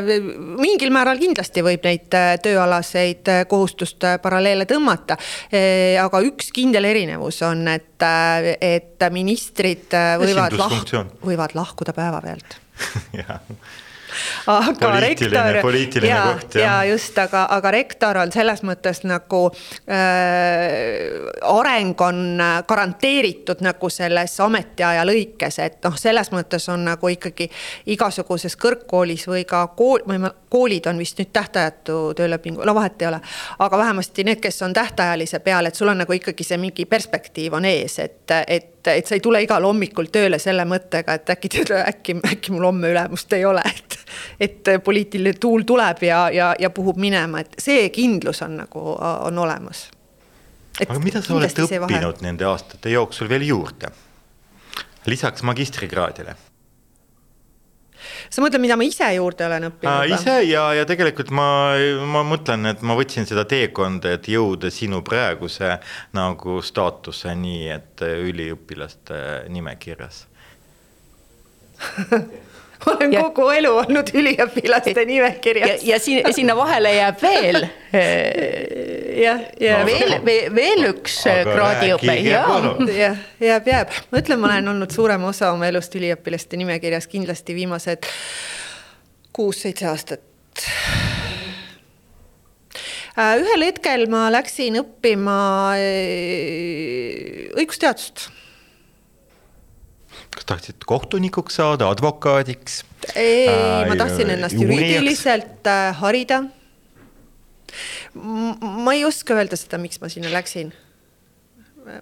[0.61, 5.17] mingil määral kindlasti võib neid äh, tööalaseid äh, kohustuste paralleele tõmmata.
[6.03, 8.05] aga üks kindel erinevus on, et,
[8.61, 12.61] et ministrid võivad lahku, võivad lahkuda päevapealt
[14.47, 15.61] aga rektor.
[15.63, 16.63] poliitiline ja, koht jah.
[16.63, 19.43] ja just, aga, aga rektor on selles mõttes nagu
[19.91, 27.49] äh, areng on garanteeritud nagu selles ametiaja lõikes, et noh, selles mõttes on nagu ikkagi
[27.95, 33.11] igasuguses kõrgkoolis või ka kool, või koolid on vist nüüd tähtajatu töölepingu, no vahet ei
[33.11, 33.21] ole.
[33.59, 37.59] aga vähemasti need, kes on tähtajalise peal, et sul on nagu ikkagi see mingi perspektiiv
[37.59, 41.51] on ees, et, et et sa ei tule igal hommikul tööle selle mõttega, et äkki,
[41.81, 43.99] äkki, äkki mul homme ülemust ei ole, et
[44.41, 48.83] et poliitiline tuul tuleb ja, ja, ja puhub minema, et see kindlus on nagu,
[49.29, 49.89] on olemas.
[50.87, 53.93] aga mida sa oled õppinud nende aastate jooksul veel juurde?
[55.07, 56.35] lisaks magistrikraadile
[58.31, 60.15] sa mõtled, mida ma ise juurde olen õppinud?
[60.17, 61.49] ise ja, ja tegelikult ma,
[62.07, 65.77] ma mõtlen, et ma võtsin seda teekonda, et jõuda sinu praeguse
[66.17, 70.25] nagu staatuseni, et üliõpilaste nimekirjas
[72.91, 75.83] olen ja, kogu elu olnud üliõpilaste nimekirjas.
[75.83, 77.61] ja, ja siin, sinna vahele jääb veel
[79.27, 82.61] jah, ja veel, veel, veel üks kraadiõpe, jaa.
[83.05, 83.97] jah, jääb, jääb.
[84.13, 88.09] ma ütlen, ma olen olnud suurema osa oma elust üliõpilaste nimekirjas kindlasti viimased
[89.37, 90.67] kuus-seitse aastat
[93.17, 95.39] äh, ühel hetkel ma läksin õppima
[95.81, 98.29] äh, õigusteadust
[100.37, 102.83] kas tahtsid kohtunikuks saada, advokaadiks?
[103.15, 106.43] ei äh,, ma tahtsin ennast juriidiliselt äh, harida.
[108.61, 110.73] ma ei oska öelda seda, miks ma sinna läksin.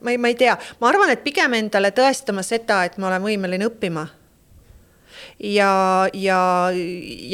[0.00, 3.26] ma ei, ma ei tea, ma arvan, et pigem endale tõestama seda, et ma olen
[3.30, 4.06] võimeline õppima
[5.38, 6.40] ja, ja,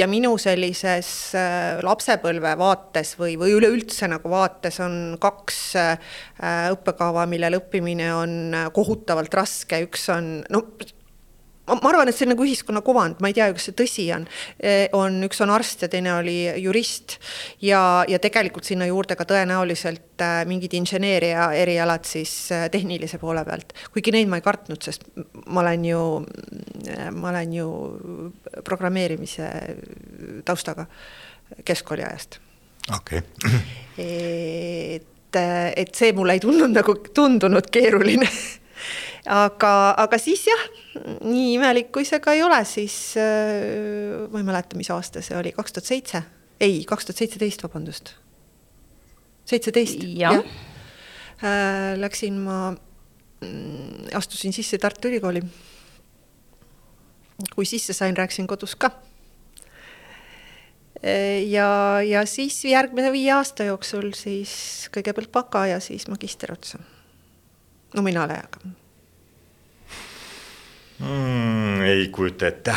[0.00, 6.14] ja minu sellises äh, lapsepõlve vaates või, või üleüldse nagu vaates on kaks äh,
[6.72, 10.64] õppekava, millel õppimine on kohutavalt raske, üks on, no
[11.68, 14.26] ma arvan, et see on nagu ühiskonna kuvand, ma ei tea, kas see tõsi on.
[14.58, 17.18] Eh, on, üks on arst ja teine oli jurist
[17.64, 23.44] ja, ja tegelikult sinna juurde ka tõenäoliselt eh, mingid inseneeria erialad siis eh, tehnilise poole
[23.46, 23.74] pealt.
[23.94, 25.06] kuigi neid ma ei kartnud, sest
[25.46, 26.04] ma olen ju,
[27.16, 27.68] ma olen ju
[28.66, 29.50] programmeerimise
[30.48, 30.86] taustaga
[31.66, 32.40] keskkooli ajast.
[32.96, 33.60] okei okay.
[33.98, 35.40] et,
[35.76, 38.28] et see mulle ei tundunud nagu, tundunud keeruline
[39.28, 40.62] aga, aga siis jah,
[41.26, 45.36] nii imelik kui see ka ei ole, siis äh, ma ei mäleta, mis aasta see
[45.36, 46.22] oli, kaks tuhat seitse,
[46.60, 48.14] ei, kaks tuhat seitseteist, vabandust.
[49.50, 50.40] seitseteist, jah.
[51.40, 52.70] Äh, läksin ma,
[53.44, 55.42] mm, astusin sisse Tartu Ülikooli.
[57.54, 58.90] kui sisse sain, rääkisin kodus ka
[61.04, 66.78] äh, ja, ja siis järgmise viie aasta jooksul siis kõigepealt baka ja siis magister otsa.
[67.96, 68.79] nominaalajaga
[71.00, 71.80] mm,?
[71.82, 72.74] ei kujuta ette,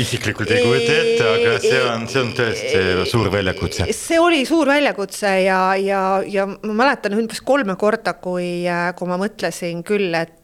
[0.00, 3.86] isiklikult ei kujuta ette, aga see on, see on tõesti suur väljakutse.
[3.96, 8.64] see oli suur väljakutse ja, ja, ja ma mäletan umbes kolme korda, kui,
[8.96, 10.36] kui ma mõtlesin küll, et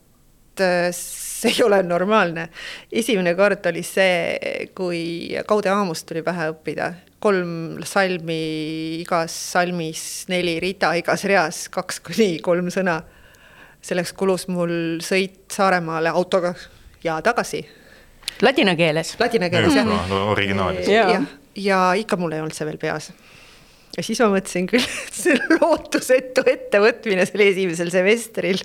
[0.97, 2.49] see ei ole normaalne.
[2.93, 10.59] esimene kord oli see, kui Kaude Aamust tuli pähe õppida, kolm salmi igas salmis, neli
[10.63, 13.03] rida igas reas, kaks kuni kolm sõna.
[13.87, 16.55] selleks kulus mul sõit Saaremaale autoga
[17.07, 17.62] ja tagasi.
[18.45, 19.14] Ladina keeles?
[19.21, 20.23] Ladina keeles jah no,.
[20.33, 20.88] originaalis.
[20.92, 21.23] ja, ja,
[21.57, 23.12] ja ikka mul ei olnud see veel peas.
[23.97, 28.61] ja siis ma mõtlesin küll, et see on lootusetu ettevõtmine, see oli esimesel semestril.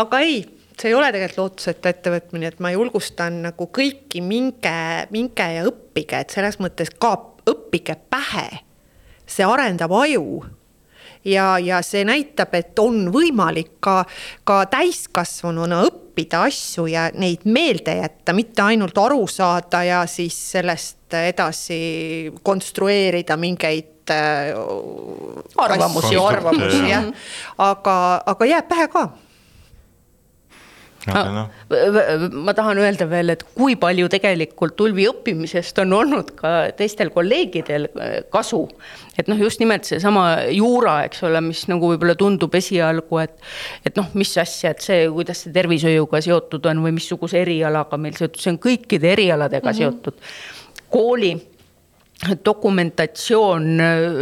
[0.00, 0.40] aga ei,
[0.78, 4.78] see ei ole tegelikult lootusetu ettevõtmine, et ma julgustan nagu kõiki, minge,
[5.12, 7.16] minge ja õppige, et selles mõttes ka
[7.50, 8.48] õppige pähe
[9.30, 10.42] see arendab aju
[11.24, 14.02] ja, ja see näitab, et on võimalik ka,
[14.44, 21.16] ka täiskasvanuna õppida asju ja neid meelde jätta, mitte ainult aru saada ja siis sellest
[21.20, 21.80] edasi
[22.42, 24.52] konstrueerida mingeid äh,
[25.58, 26.84] arvamusi, arvamusi.
[26.90, 27.10] Jah,
[27.58, 27.96] aga,
[28.34, 29.08] aga jääb pähe ka
[31.08, 31.46] No.
[32.44, 37.88] ma tahan öelda veel, et kui palju tegelikult tulvi õppimisest on olnud ka teistel kolleegidel
[37.88, 38.66] äh, kasu.
[39.16, 43.32] et noh, just nimelt seesama juura, eks ole, mis nagu võib-olla tundub esialgu, et,
[43.88, 48.20] et noh, mis asja, et see, kuidas see tervishoiuga seotud on või missuguse erialaga meil
[48.20, 49.80] seotud, see on kõikide erialadega mm -hmm.
[49.80, 50.88] seotud.
[50.90, 51.34] kooli
[52.44, 53.68] dokumentatsioon,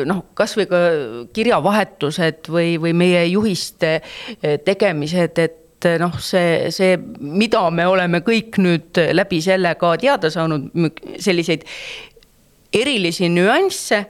[0.07, 0.81] noh, kasvõi ka
[1.35, 3.99] kirjavahetused või, või meie juhiste
[4.64, 5.67] tegemised, et et
[6.01, 10.71] noh, see, see, mida me oleme kõik nüüd läbi selle ka teada saanud,
[11.23, 11.67] selliseid
[12.75, 14.05] erilisi nüansse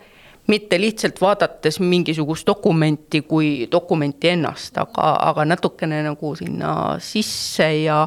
[0.49, 6.71] mitte lihtsalt vaadates mingisugust dokumenti kui dokumenti ennast, aga, aga natukene nagu sinna
[7.05, 7.99] sisse ja,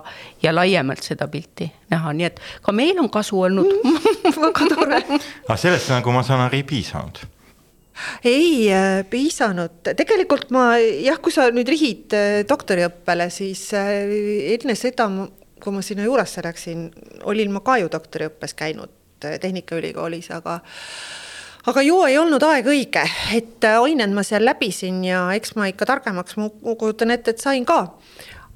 [0.41, 3.69] ja laiemalt seda pilti näha, nii et ka meil on kasu olnud.
[3.86, 4.00] Mm,
[4.47, 5.04] väga tore.
[5.45, 7.21] aga sellest nagu ma saan aru, ei piisanud
[8.23, 13.91] ei äh, piisanud, tegelikult ma jah, kui sa nüüd rihid äh, doktoriõppele, siis äh,
[14.56, 15.08] enne seda,
[15.62, 16.88] kui ma sinna juurasse läksin,
[17.30, 20.58] olin ma ka ju doktoriõppes käinud Tehnikaülikoolis, aga
[21.69, 23.04] aga ju ei olnud aeg õige,
[23.38, 27.67] et ained ma seal läbisin ja eks ma ikka targemaks, ma kujutan ette, et sain
[27.69, 27.84] ka.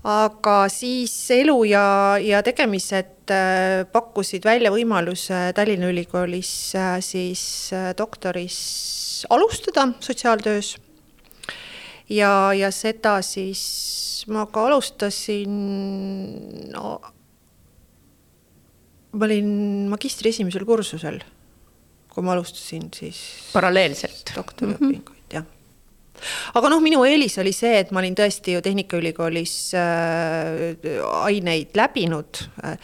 [0.05, 1.85] aga siis elu ja,
[2.21, 3.29] ja tegemised
[3.93, 6.51] pakkusid välja võimaluse Tallinna Ülikoolis
[7.05, 7.45] siis
[7.97, 8.57] doktoris
[9.29, 10.75] alustada sotsiaaltöös.
[12.09, 15.55] ja, ja seda siis ma ka alustasin
[16.73, 17.01] no,.
[19.11, 19.49] ma olin
[19.89, 21.19] magistri esimesel kursusel,
[22.09, 23.19] kui ma alustasin siis.
[23.53, 24.33] paralleelselt.
[24.35, 25.14] doktoriõpinguid mm -hmm.
[26.55, 30.87] Aga noh, minu eelis oli see, et ma olin tõesti ju Tehnikaülikoolis äh,
[31.21, 32.77] aineid läbinud äh,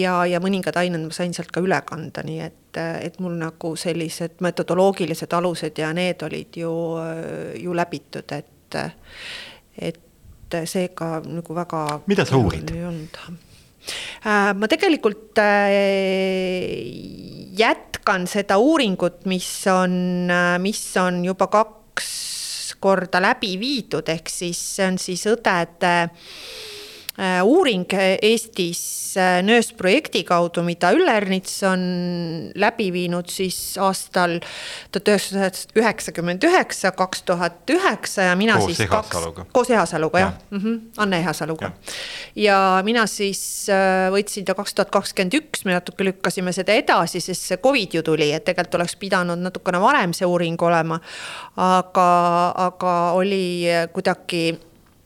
[0.00, 3.74] ja, ja mõningad ained ma sain sealt ka üle kanda, nii et, et mul nagu
[3.78, 6.72] sellised metodoloogilised alused ja need olid ju,
[7.58, 8.80] ju läbitud, et,
[9.78, 11.84] et seega nagu väga.
[12.10, 12.74] mida sa uurid?
[14.20, 15.72] Äh, ma tegelikult äh,
[17.56, 22.10] jätkan seda uuringut, mis on, äh, mis on juba kaks
[22.80, 25.94] korda läbi viidud, ehk siis see on siis õdede
[27.44, 27.84] uuring
[28.22, 31.82] Eestis äh, NÖÖS projekti kaudu, mida Ülle Ernits on
[32.54, 34.38] läbi viinud siis aastal
[34.92, 40.32] tuhat üheksasada üheksakümmend üheksa, kaks tuhat üheksa ja mina koos siis kaks, koos Ehasaluga jah
[40.32, 40.46] ja.
[40.50, 41.72] mm, -hmm, Anne Ehasaluga.
[42.36, 47.20] ja mina siis äh, võtsin ta kaks tuhat kakskümmend üks, me natuke lükkasime seda edasi,
[47.20, 51.00] sest see Covid ju tuli, et tegelikult oleks pidanud natukene varem see uuring olema.
[51.56, 52.10] aga,
[52.56, 54.58] aga oli kuidagi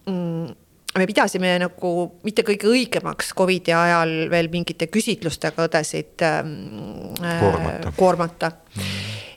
[0.06, 0.63] mm,
[0.98, 1.94] me pidasime nagu
[2.26, 6.54] mitte kõige õigemaks Covidi ajal veel mingite küsitlustega õdesid ähm,
[7.22, 8.52] äh, koormata, koormata.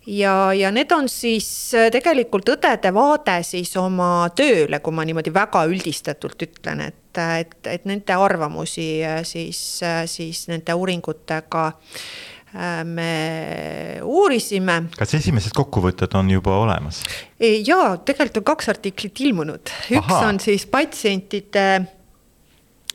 [0.07, 5.33] Ja, ja need on siis äh, tegelikult õdede vaade siis oma tööle, kui ma niimoodi
[5.35, 9.81] väga üldistatult ütlen, et, et, et nende arvamusi äh, siis,
[10.13, 12.36] siis nende uuringutega Äh,
[12.83, 14.79] me uurisime.
[14.97, 17.03] kas esimesed kokkuvõtted on juba olemas?
[17.39, 20.27] ja tegelikult on kaks artiklit ilmunud, üks Aha.
[20.31, 21.67] on siis patsientide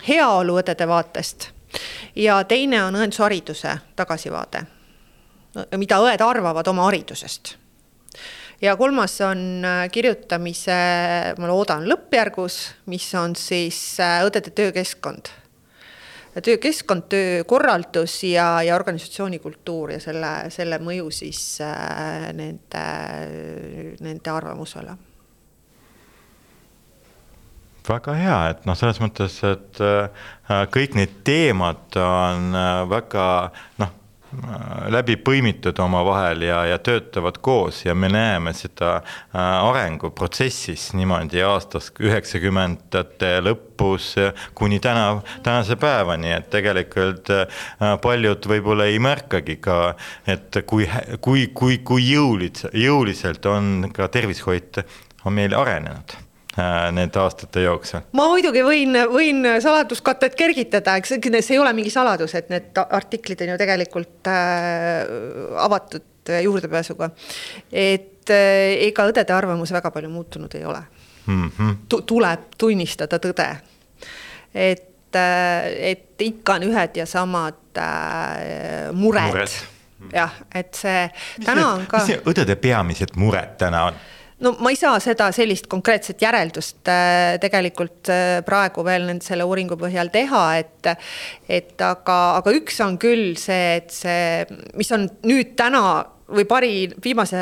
[0.08, 1.50] heaolu õdede vaatest
[2.18, 4.64] ja teine on õendushariduse tagasivaade,
[5.78, 7.56] mida õed arvavad oma haridusest
[8.62, 10.74] ja kolmas on äh, kirjutamise,
[11.38, 12.58] ma loodan, lõppjärgus,
[12.90, 15.32] mis on siis äh, õdede töökeskkond
[16.40, 22.84] töökeskkond, töökorraldus ja, ja organisatsioonikultuur ja selle, selle mõju siis äh, nende,
[24.00, 24.96] nende arvamusele.
[27.88, 30.28] Väga hea, et noh, selles mõttes, et äh,
[30.72, 33.26] kõik need teemad on äh, väga
[33.82, 33.98] noh
[34.92, 42.00] läbi põimitud omavahel ja, ja töötavad koos ja me näeme seda äh, arenguprotsessis niimoodi aastast
[42.00, 44.14] üheksakümnendate lõpus
[44.58, 47.62] kuni täna, tänase päevani, et tegelikult äh,
[48.02, 49.78] paljud võib-olla ei märkagi ka,
[50.26, 50.88] et kui,
[51.20, 54.82] kui, kui, kui jõulis, jõuliselt on ka tervishoid
[55.24, 56.16] on meil arenenud.
[56.16, 56.31] Äh,
[56.92, 58.04] nende aastate jooksul?
[58.12, 63.44] ma muidugi võin, võin saladuskatet kergitada, eks see ei ole mingi saladus, et need artiklid
[63.44, 65.06] on ju tegelikult äh,
[65.64, 67.10] avatud juurdepääsuga.
[67.72, 70.82] et äh, ega õdede arvamus väga palju muutunud ei ole
[71.26, 71.50] mm.
[71.58, 72.02] -hmm.
[72.06, 73.56] tuleb tunnistada tõde.
[74.54, 79.50] et, äh, et ikka on ühed ja samad äh, mured, mured
[80.12, 81.10] jah, et see
[81.44, 82.02] täna on ka.
[82.02, 83.94] mis õdede peamised mured täna on?
[84.42, 89.46] No ma ei saa seda sellist konkreetset järeldust äh, tegelikult äh, praegu veel nüüd selle
[89.48, 90.90] uuringu põhjal teha, et.
[91.48, 94.42] et aga, aga üks on küll see, et see,
[94.78, 96.74] mis on nüüd täna või paari
[97.04, 97.40] viimase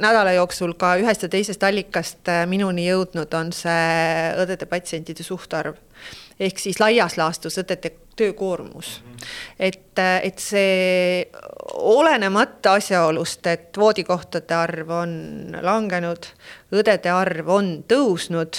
[0.00, 5.78] nädala jooksul ka ühest ja teisest allikast äh, minuni jõudnud, on see õdede-patsientide suhtarv
[6.40, 9.00] ehk siis laias laastus õdede töökoormus.
[9.58, 11.26] et, et see
[11.72, 15.12] olenemata asjaolust, et voodikohtade arv on
[15.62, 16.26] langenud,
[16.72, 18.58] õdede arv on tõusnud,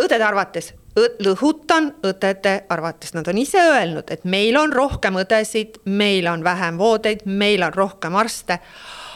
[0.00, 6.28] õdede arvates lõhutan õdede arvates, nad on ise öelnud, et meil on rohkem õdesid, meil
[6.28, 8.58] on vähem voodeid, meil on rohkem arste.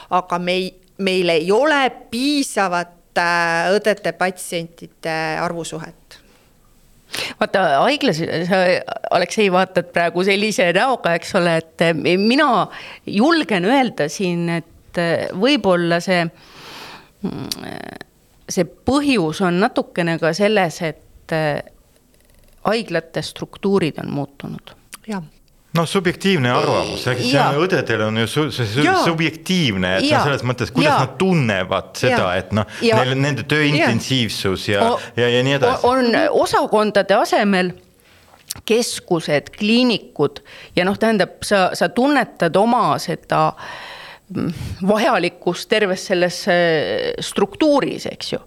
[0.09, 6.26] aga me ei, meil ei ole piisavat äh, õdede-patsientide arvusuhet
[7.39, 8.61] vaata haiglas, sa
[9.11, 11.85] Aleksei vaatad praegu sellise näoga, eks ole, et
[12.17, 12.67] mina
[13.05, 15.01] julgen öelda siin, et
[15.37, 16.23] võib-olla see,
[18.49, 21.35] see põhjus on natukene ka selles, et
[22.67, 24.75] haiglate struktuurid on muutunud.
[25.07, 25.23] jah
[25.77, 28.97] noh, subjektiivne arvamus, see on õdedel on ju su, see ja.
[29.05, 31.01] subjektiivne, et noh, selles mõttes, kuidas ja.
[31.05, 35.87] nad tunnevad seda, et noh, neil nende töö intensiivsus ja, ja, ja nii edasi.
[35.87, 37.73] on osakondade asemel
[38.67, 40.41] keskused, kliinikud
[40.75, 43.49] ja noh, tähendab, sa, sa tunnetad oma seda
[44.33, 44.53] mm,
[44.87, 48.43] vajalikkust terves selles äh, struktuuris, eks ju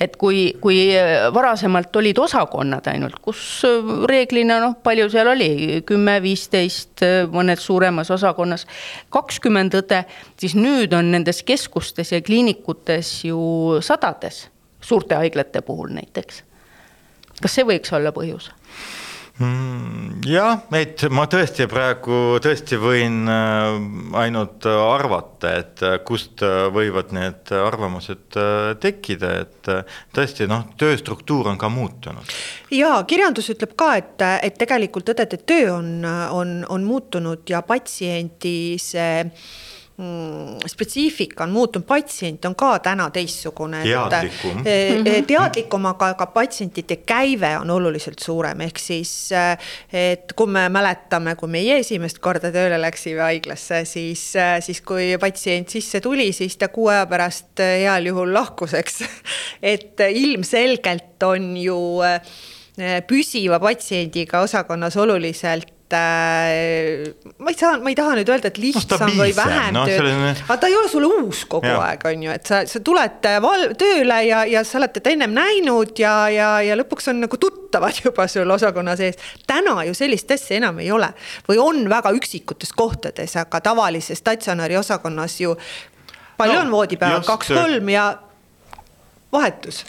[0.00, 0.90] et kui, kui
[1.34, 3.40] varasemalt olid osakonnad ainult, kus
[4.08, 5.50] reeglina noh, palju seal oli,
[5.88, 8.66] kümme, viisteist, mõned suuremas osakonnas,
[9.14, 10.02] kakskümmend õde,
[10.40, 13.40] siis nüüd on nendes keskustes ja kliinikutes ju
[13.84, 14.46] sadades,
[14.84, 16.42] suurte haiglate puhul näiteks.
[17.40, 18.50] kas see võiks olla põhjus?
[19.36, 23.74] Mm, jah, et ma tõesti praegu tõesti võin äh,
[24.16, 28.38] ainult arvata, et äh, kust äh, võivad need arvamused
[28.80, 29.70] tekkida, et
[30.16, 32.32] tõesti noh, tööstruktuur on ka muutunud.
[32.72, 35.92] ja kirjandus ütleb ka, et, et tegelikult õdede töö on,
[36.32, 39.20] on, on muutunud ja patsiendi see
[40.66, 43.80] spetsiifika on muutunud, patsient on ka täna teistsugune.
[43.82, 44.58] teadlikum.
[44.60, 45.24] Mhm.
[45.26, 49.30] teadlikum, aga ka patsientide käive on oluliselt suurem, ehk siis.
[49.92, 55.68] et kui me mäletame, kui meie esimest korda tööle läksime haiglasse, siis, siis kui patsient
[55.68, 59.00] sisse tuli, siis ta kuu aja pärast heal juhul lahkus, eks.
[59.74, 61.80] et ilmselgelt on ju
[63.08, 69.20] püsiva patsiendiga osakonnas oluliselt ma ei saa, ma ei taha nüüd öelda, et lihtsam no,
[69.20, 71.76] või vähem no, tööd selline..., aga ta ei ole sulle uus kogu ja.
[71.84, 75.12] aeg, on ju, et sa, sa tuled äh, val-, tööle ja, ja sa oled teda
[75.14, 79.20] ennem näinud ja, ja, ja lõpuks on nagu tuttavad juba sul osakonna sees.
[79.46, 81.12] täna ju sellist asja enam ei ole
[81.46, 85.54] või on väga üksikutes kohtades, aga tavalises statsionääri osakonnas ju
[86.36, 88.10] palju no, on voodipäeva, kaks-kolm ja
[89.32, 89.84] vahetus.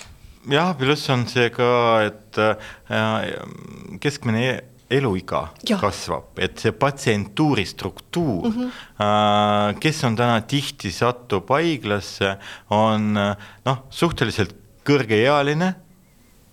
[0.46, 1.74] jah, pluss on see ka,
[2.06, 3.32] et äh,
[4.04, 4.60] keskmine
[4.90, 5.78] eluiga ja.
[5.82, 9.80] kasvab, et see patsientuuri struktuur mm, -hmm.
[9.80, 12.38] kes on täna tihti satub haiglasse,
[12.70, 13.14] on
[13.66, 14.56] noh, suhteliselt
[14.88, 15.74] kõrgeealine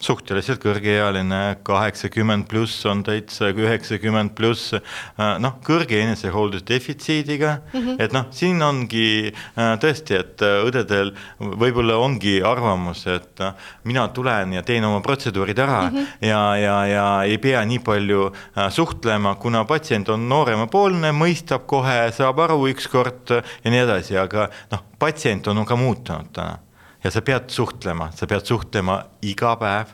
[0.04, 8.02] suhteliselt kõrgeealine, kaheksakümmend pluss on täitsa üheksakümmend pluss, äh, noh, kõrge enesehooldusdefitsiidiga mm, -hmm.
[8.04, 13.44] et noh, siin ongi äh, tõesti, et äh, õdedel võib-olla ongi arvamus, et
[13.88, 16.28] mina tulen ja teen oma protseduurid ära mm -hmm.
[16.28, 18.32] ja, ja, ja ei pea nii palju
[18.70, 23.30] suhtlema, kuna patsient on nooremapoolne, mõistab kohe, saab aru ükskord
[23.64, 26.58] ja nii edasi, aga noh, patsient on ka muutunud täna
[27.04, 29.92] ja sa pead suhtlema, sa pead suhtlema iga päev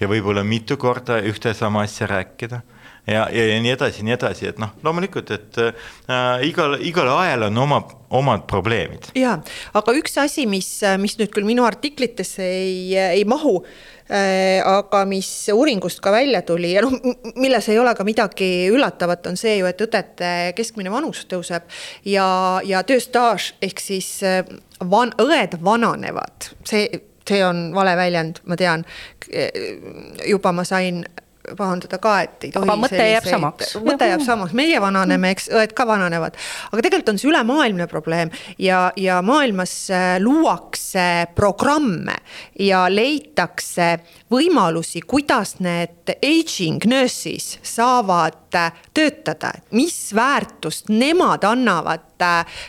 [0.00, 2.62] ja võib-olla mitu korda ühte sama asja rääkida.
[3.06, 7.48] Ja, ja, ja nii edasi, nii edasi, et noh, loomulikult, et äh, igal, igal ajal
[7.48, 7.80] on oma,
[8.14, 9.08] omad probleemid.
[9.18, 9.32] ja,
[9.74, 10.68] aga üks asi, mis,
[11.02, 13.56] mis nüüd küll minu artiklitesse ei, ei mahu
[14.06, 16.94] äh,, aga mis uuringust ka välja tuli ja noh,
[17.42, 21.66] milles ei ole ka midagi üllatavat, on see ju, et õdede keskmine vanus tõuseb
[22.06, 22.28] ja,
[22.62, 24.44] ja tööstaaž ehk siis äh,
[24.90, 28.84] van-, õed vananevad, see see on vale väljend, ma tean.
[30.26, 31.04] juba ma sain
[31.58, 32.66] pahandada ka, et ei tohi.
[32.66, 33.72] aga mõte jääb samaks.
[33.82, 36.36] mõte jääb samaks, meie vananeme, eks õed ka vananevad,
[36.70, 38.30] aga tegelikult on see ülemaailmne probleem
[38.62, 42.14] ja, ja maailmas äh, luuakse programme
[42.62, 43.90] ja leitakse
[44.32, 52.11] võimalusi, kuidas need aging nurses saavad äh, töötada, mis väärtust nemad annavad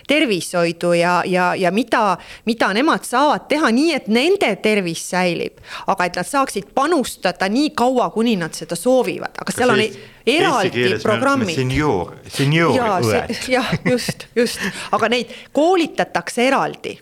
[0.08, 5.62] tervishoidu ja, ja, ja mida, mida nemad saavad teha nii, et nende tervis säilib.
[5.88, 9.84] aga et nad saaksid panustada nii kaua, kuni nad seda soovivad, aga seal on
[10.26, 11.56] eraldi programmid.
[11.56, 13.40] senioor, senioorid.
[13.48, 16.98] jah, just, just, aga neid koolitatakse eraldi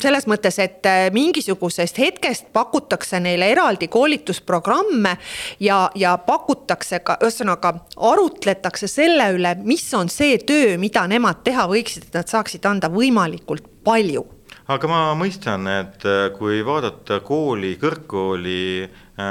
[0.00, 5.16] selles mõttes, et äh, mingisugusest hetkest pakutakse neile eraldi koolitusprogramme
[5.60, 11.66] ja, ja pakutakse ka, ühesõnaga arutletakse selle üle, mis on see töö, mida nemad teha
[11.70, 14.24] võiksid, et nad saaksid anda võimalikult palju
[14.72, 19.22] aga ma mõistan, et äh, kui vaadata kooli, kõrgkooli äh,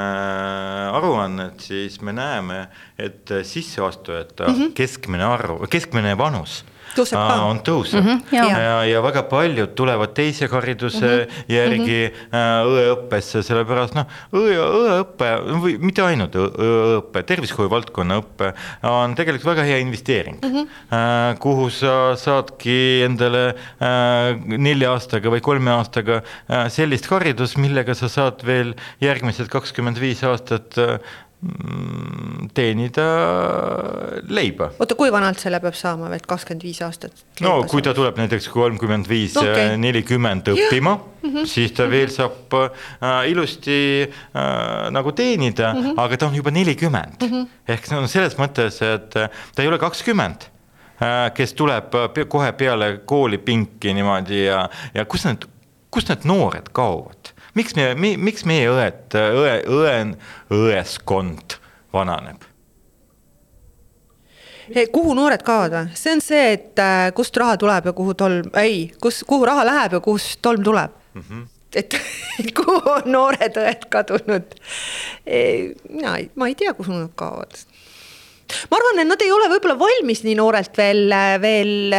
[0.92, 2.66] aruannet, siis me näeme,
[2.98, 4.76] et sisseastujate mm -hmm.
[4.78, 6.62] keskmine arv, keskmine vanus
[6.96, 7.36] tõuseb ka.
[7.48, 11.44] on tõuseb mm -hmm, ja, ja, ja väga paljud tulevad teise hariduse mm -hmm.
[11.48, 12.72] järgi mm -hmm.
[12.74, 15.30] õeõppesse, sellepärast noh, õe, õeõpe
[15.64, 21.38] või mitte ainult õeõpe, tervishoiu valdkonna õpe on tegelikult väga hea investeering mm, -hmm.
[21.38, 23.54] kuhu sa saadki endale
[24.46, 26.22] nelja aastaga või kolme aastaga
[26.68, 30.78] sellist haridust, millega sa saad veel järgmised kakskümmend viis aastat
[32.54, 33.04] teenida
[34.30, 34.68] leiba.
[34.78, 37.24] oota, kui vanalt selle peab saama, et kakskümmend viis aastat?
[37.42, 39.34] no kui ta tuleb näiteks kolmkümmend viis,
[39.82, 41.48] nelikümmend õppima, mm -hmm.
[41.50, 45.94] siis ta veel saab äh, ilusti äh, nagu teenida mm, -hmm.
[46.04, 47.46] aga ta on juba nelikümmend mm -hmm..
[47.68, 50.46] ehk see on selles mõttes, et ta ei ole kakskümmend
[51.02, 51.90] äh, kes tuleb
[52.28, 55.48] kohe peale koolipinki niimoodi ja, ja kus need,
[55.90, 57.21] kus need noored kaovad
[57.58, 59.98] miks me, miks meie õed, õe, õe,
[60.56, 61.58] õeskond
[61.94, 62.48] vananeb?
[64.92, 68.86] kuhu noored kaovad see on see, et äh, kust raha tuleb ja kuhu tolm, ei,
[69.02, 71.24] kus, kuhu raha läheb ja kust tolm tuleb mm.
[71.28, 71.42] -hmm.
[71.76, 71.96] et
[72.58, 74.54] kuhu on noored õed kadunud?
[75.26, 77.58] mina ei, ma ei tea, kuhu nad kaovad
[78.70, 81.94] ma arvan, et nad ei ole võib-olla valmis nii noorelt veel, veel,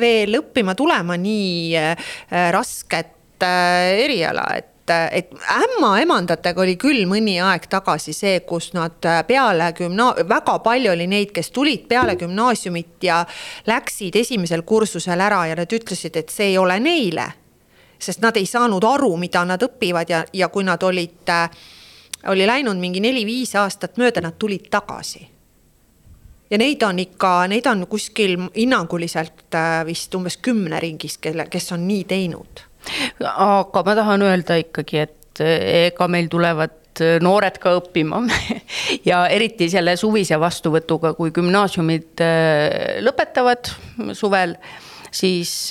[0.00, 2.08] veel õppima tulema nii äh,
[2.54, 9.70] rasket eriala, et et ämmaemandatega oli küll mõni aeg tagasi see, kus nad äh, peale
[9.76, 13.22] gümna-, väga palju oli neid, kes tulid peale gümnaasiumit ja
[13.66, 17.32] läksid esimesel kursusel ära ja nad ütlesid, et see ei ole neile.
[17.98, 21.48] sest nad ei saanud aru, mida nad õpivad ja, ja kui nad olid, äh,
[22.28, 25.28] oli läinud mingi neli-viis aastat mööda, nad tulid tagasi
[26.50, 29.56] ja neid on ikka, neid on kuskil hinnanguliselt
[29.86, 32.66] vist umbes kümne ringis, kelle, kes on nii teinud
[33.24, 38.22] aga ma tahan öelda ikkagi, et eh, ega meil tulevad eh, noored ka õppima
[39.10, 43.72] ja eriti selle suvise vastuvõtuga, kui gümnaasiumid eh, lõpetavad
[44.16, 44.58] suvel
[45.14, 45.70] siis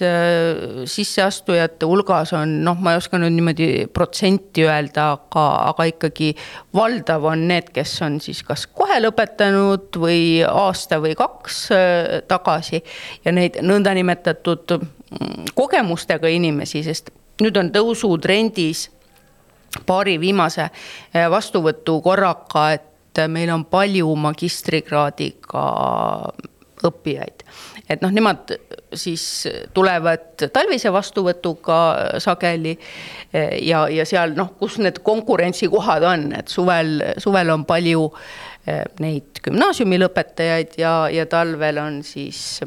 [0.88, 5.44] sisseastujate hulgas on noh, ma ei oska nüüd niimoodi protsenti öelda, aga,
[5.74, 6.30] aga ikkagi
[6.80, 11.60] valdav on need, kes on siis kas kohe lõpetanud või aasta või kaks
[12.32, 12.80] tagasi.
[13.28, 14.78] ja neid nõndanimetatud
[15.56, 17.12] kogemustega inimesi, sest
[17.42, 18.88] nüüd on tõusutrendis
[19.88, 25.64] paari viimase äh, vastuvõtu korraga, et meil on palju magistrikraadiga
[26.84, 27.44] õppijaid
[27.90, 28.54] et noh, nemad
[28.96, 29.24] siis
[29.76, 31.80] tulevad talvise vastuvõtuga
[32.24, 32.78] sageli.
[33.62, 38.06] ja, ja seal noh, kus need konkurentsikohad on, et suvel, suvel on palju
[38.68, 42.62] eh, neid gümnaasiumi lõpetajaid ja, ja talvel on siis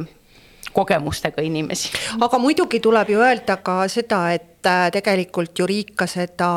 [0.76, 1.92] kogemustega inimesi.
[2.20, 6.50] aga muidugi tuleb ju öelda ka seda, et äh, tegelikult ju riik ka seda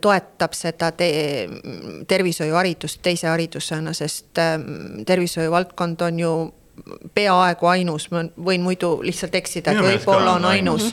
[0.00, 1.10] toetab seda te
[2.08, 6.32] tervishoiuharidust teise haridusena, sest ähm, tervishoiu valdkond on ju
[7.14, 10.90] peaaegu ainus, ma võin muidu lihtsalt eksida, et võib-olla on ainus.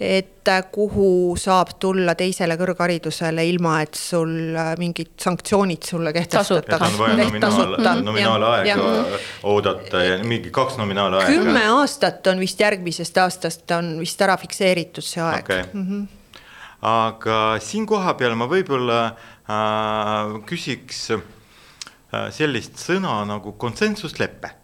[0.00, 6.78] et äh, kuhu saab tulla teisele kõrgharidusele ilma, et sul äh, mingid sanktsioonid sulle kehtestatakse.
[6.78, 8.88] on vaja nominaal, nominaalaega
[9.42, 11.30] oodata ja mingi kaks nominaalaega.
[11.32, 15.44] kümme aastat on vist järgmisest aastast on vist ära fikseeritud see aeg.
[15.44, 15.62] Okay..
[15.72, 16.08] Mm -hmm.
[16.88, 21.22] aga siin kohapeal ma võib-olla äh, küsiks äh,
[22.30, 24.61] sellist sõna nagu konsensuslepe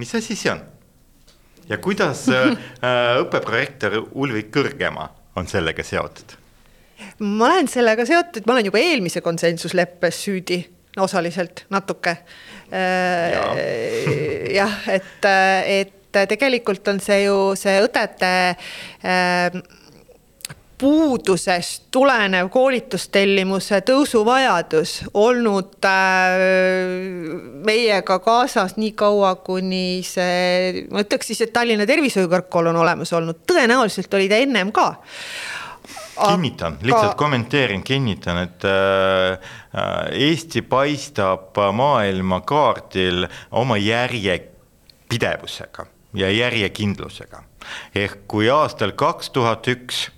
[0.00, 0.62] mis asi see on?
[1.70, 2.50] ja kuidas äh,
[2.86, 6.36] äh, õppeprorektor Ulvik Kõrgemaa on sellega seotud?
[7.20, 10.60] ma olen sellega seotud, ma olen juba eelmise konsensusleppes süüdi
[11.00, 12.16] osaliselt natuke.
[12.74, 13.36] Äh,
[14.58, 15.28] jah, et,
[15.64, 18.32] et tegelikult on see ju see õdede
[20.80, 26.40] puudusest tulenev koolitustellimuse tõusuvajadus olnud äh,
[27.66, 33.12] meiega kaasas nii kaua, kuni see, ma ütleks siis, et Tallinna Tervishoiu Kõrgkool on olemas
[33.16, 34.86] olnud, tõenäoliselt oli ta ennem ka
[36.20, 39.38] kinnitan, lihtsalt kommenteerin, kinnitan, et äh,
[40.12, 47.42] Eesti paistab maailmakaardil oma järjepidevusega ja järjekindlusega.
[47.94, 50.10] ehk kui aastal kaks tuhat üks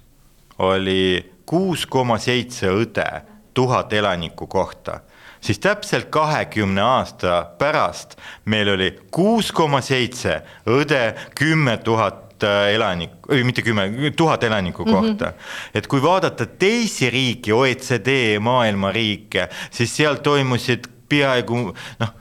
[0.63, 3.07] oli kuus koma seitse õde
[3.55, 5.01] tuhat elaniku kohta,
[5.41, 10.41] siis täpselt kahekümne aasta pärast meil oli kuus koma seitse
[10.71, 11.03] õde
[11.39, 14.93] kümme tuhat äh, elanikku, mitte kümme, tuhat elaniku mhm.
[14.93, 15.31] kohta mm.
[15.31, 15.71] -hmm.
[15.75, 22.19] et kui vaadata teisi riike, OECD maailma riike, siis seal toimusid peaaegu noh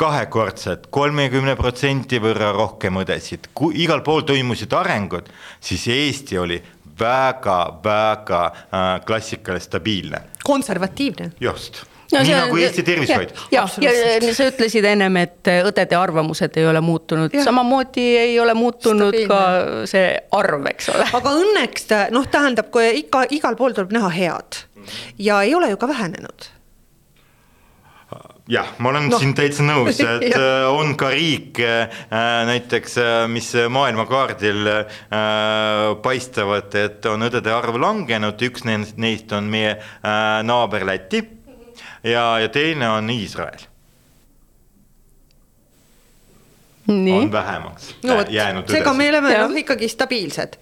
[0.00, 5.28] kahekordselt, kolmekümne protsendi võrra rohkem õdesid, kui igal pool toimusid arengud,
[5.60, 6.56] siis Eesti oli
[7.00, 10.22] väga-väga äh, klassikaline, stabiilne.
[10.44, 11.32] konservatiivne.
[11.40, 11.82] just
[12.12, 13.34] no, nii see, nagu Eesti tervishoid.
[13.52, 18.54] ja, ja, ja sa ütlesid ennem, et õdede arvamused ei ole muutunud, samamoodi ei ole
[18.54, 19.28] muutunud Stabiilne.
[19.28, 21.08] ka see arv, eks ole.
[21.20, 24.64] aga õnneks ta noh, tähendab, kui ikka igal pool tuleb näha head
[25.18, 26.50] ja ei ole ju ka vähenenud
[28.48, 29.18] jah, ma olen no.
[29.20, 34.70] siin täitsa nõus, et äh, on ka riike äh, näiteks, äh, mis maailmakaardil
[36.02, 39.76] paistavad, et on õdede arv langenud, üks neist on meie
[40.46, 41.22] naaber Läti
[42.04, 43.66] ja, ja teine on Iisrael.
[46.90, 48.70] on vähemaks no, jäänud.
[48.70, 50.56] seega me oleme noh, ikkagi stabiilsed,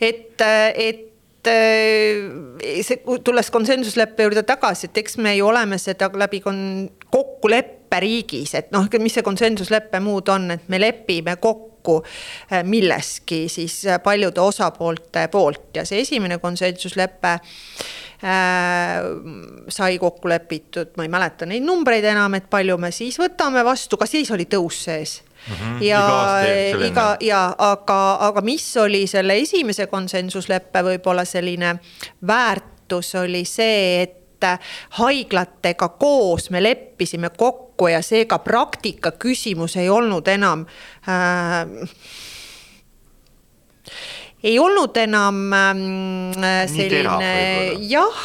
[0.00, 1.15] et et
[1.46, 8.54] see, tulles konsensusleppe juurde tagasi, et eks me ju oleme seda läbi kon-, kokkuleppe riigis,
[8.58, 14.42] et noh, mis see konsensuslepe muud on, et me lepime kokku äh, milleski siis paljude
[14.42, 15.70] osapoolte poolt.
[15.78, 17.40] Ja see esimene konsensuslepe äh,
[19.68, 24.00] sai kokku lepitud, ma ei mäleta neid numbreid enam, et palju me siis võtame vastu,
[24.00, 25.82] ka siis oli tõus sees Mm -hmm.
[25.82, 26.02] ja
[26.74, 31.76] iga, iga ja aga, aga mis oli selle esimese konsensusleppe võib-olla selline
[32.26, 34.22] väärtus oli see, et
[34.98, 40.66] haiglatega koos me leppisime kokku ja seega praktika küsimus ei olnud enam
[41.08, 41.66] äh,
[44.44, 47.30] ei olnud enam äh, selline
[47.88, 48.24] jah,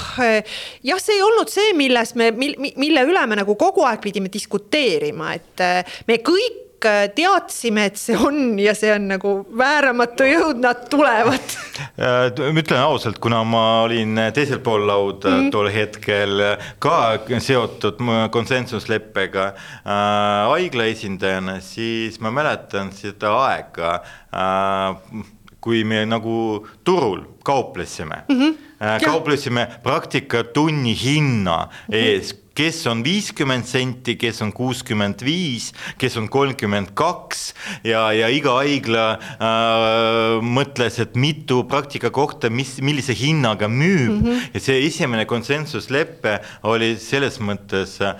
[0.84, 5.34] jah, see ei olnud see, milles me, mille üle me nagu kogu aeg pidime diskuteerima,
[5.38, 10.26] et äh, me kõik kõik äh, teadsime, et see on ja see on nagu vääramatu
[10.26, 11.58] jõud, nad tulevad.
[12.02, 15.52] Äh, ütlen ausalt, kuna ma olin teisel pool lauda mm.
[15.52, 16.42] tol hetkel
[16.80, 18.02] ka seotud
[18.32, 24.02] konsensusleppega äh, haigla esindajana, siis ma mäletan seda aega
[24.34, 25.26] äh,
[25.62, 28.40] kui me nagu turul kauplesime mm.
[28.40, 29.06] -hmm.
[29.06, 31.94] kauplesime praktikatunni hinna mhm.
[31.94, 35.72] ees kes on viiskümmend senti, kes on kuuskümmend viis,
[36.02, 37.54] kes on kolmkümmend kaks
[37.88, 44.26] ja, ja iga haigla äh, mõtles, et mitu praktikakohta, mis, millise hinnaga müüb mm.
[44.26, 44.50] -hmm.
[44.54, 48.12] ja see esimene konsensuslepe oli selles mõttes äh,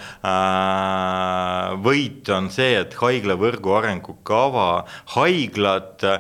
[1.84, 4.86] võit on see, et haiglavõrgu arengukava
[5.18, 6.20] haiglad äh,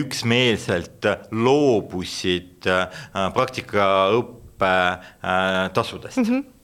[0.00, 2.88] üksmeelselt loobusid äh,
[3.36, 6.24] praktikaõppe äh, tasudest mm.
[6.24, 6.61] -hmm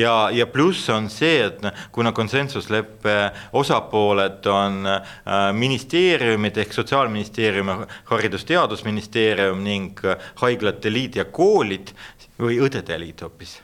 [0.00, 3.16] ja, ja pluss on see, et kuna konsensusleppe
[3.52, 5.14] osapooled on äh,
[5.52, 7.72] ministeeriumid ehk Sotsiaalministeerium,
[8.10, 10.04] Haridus-Teadusministeerium ning
[10.42, 11.94] Haiglate Liit ja koolid
[12.38, 13.58] või Õdede Liit hoopis.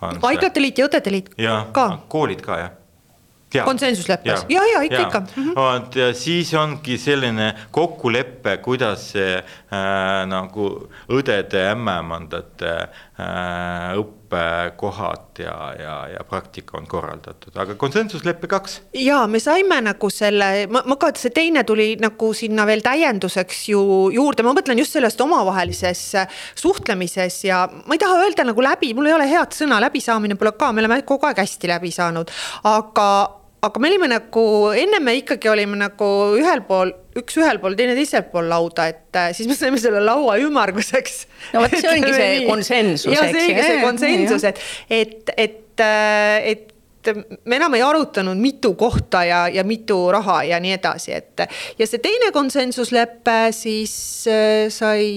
[0.00, 1.28] haiglate liit ja Õdede Liit
[1.72, 1.90] ka.
[2.08, 2.72] koolid ka jah
[3.62, 5.20] konsensusleppes ja, ja, ja ikka, ikka.
[5.20, 5.54] Mm -hmm.
[5.56, 12.72] vot ja siis ongi selline kokkulepe, kuidas see äh, nagu õdede ämmemandate
[13.20, 13.94] äh,
[14.34, 18.80] õppekohad ja, ja, ja praktika on korraldatud, aga konsensuslepe kaks.
[18.98, 23.68] ja me saime nagu selle, ma, ma ka, see teine tuli nagu sinna veel täienduseks
[23.70, 26.02] ju juurde, ma mõtlen just sellest omavahelises
[26.54, 30.54] suhtlemises ja ma ei taha öelda nagu läbi, mul ei ole head sõna, läbisaamine pole
[30.58, 32.30] ka, me oleme kogu aeg hästi läbi saanud,
[32.70, 33.08] aga
[33.64, 34.44] aga me olime nagu,
[34.76, 39.18] enne me ikkagi olime nagu ühel pool, üks ühel pool, teine teisel pool lauda, et
[39.20, 41.24] äh, siis me saime selle laua ümmarguseks.
[41.54, 43.16] no vot, see ongi see konsensus, eks.
[43.16, 44.62] ja see ongi see konsensus, et,
[44.92, 46.70] et, et, äh, et
[47.44, 51.46] me enam ei arutanud mitu kohta ja, ja mitu raha ja nii edasi, et.
[51.78, 53.96] ja see teine konsensuslepe siis
[54.28, 55.08] äh, sai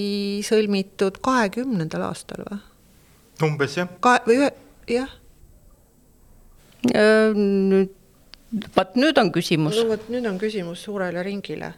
[0.47, 2.63] sõlmitud kahekümnendal aastal või?
[3.43, 3.91] umbes jah.
[4.01, 4.51] ka või ühe,
[4.89, 5.11] jah.
[6.87, 7.93] nüüd
[8.51, 9.75] vot nüüd on küsimus.
[9.77, 11.73] no vot nüüd on küsimus suurele ringile.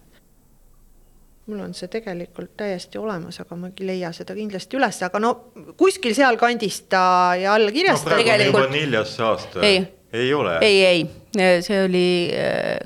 [1.49, 5.33] mul on see tegelikult täiesti olemas, aga ma ei leia seda kindlasti üles, aga no
[5.79, 8.13] kuskil sealkandis ta ja all kirjas no,.
[8.13, 9.63] tegelikult neljas aasta.
[9.65, 9.81] ei,
[10.13, 10.59] ei ole.
[10.61, 12.05] ei, ei, see oli
[12.37, 12.77] äh,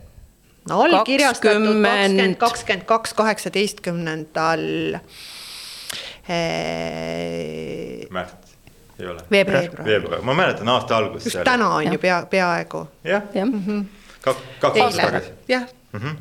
[0.69, 4.65] no allkirjastatud kakskümmend, kakskümmend kaks, kaheksateistkümnendal.
[8.13, 8.52] märts
[8.99, 9.19] ei ole?
[9.31, 9.85] veebruar.
[9.85, 11.25] veebruar, ma mäletan aasta algust.
[11.25, 11.93] just täna on ja.
[11.93, 12.87] ju pea, peaaegu.
[13.03, 13.45] jah ja.
[13.45, 13.85] mm -hmm.
[14.21, 15.31] Kak, kaks aastat tagasi.
[15.47, 15.99] jah mm.
[15.99, 16.15] -hmm.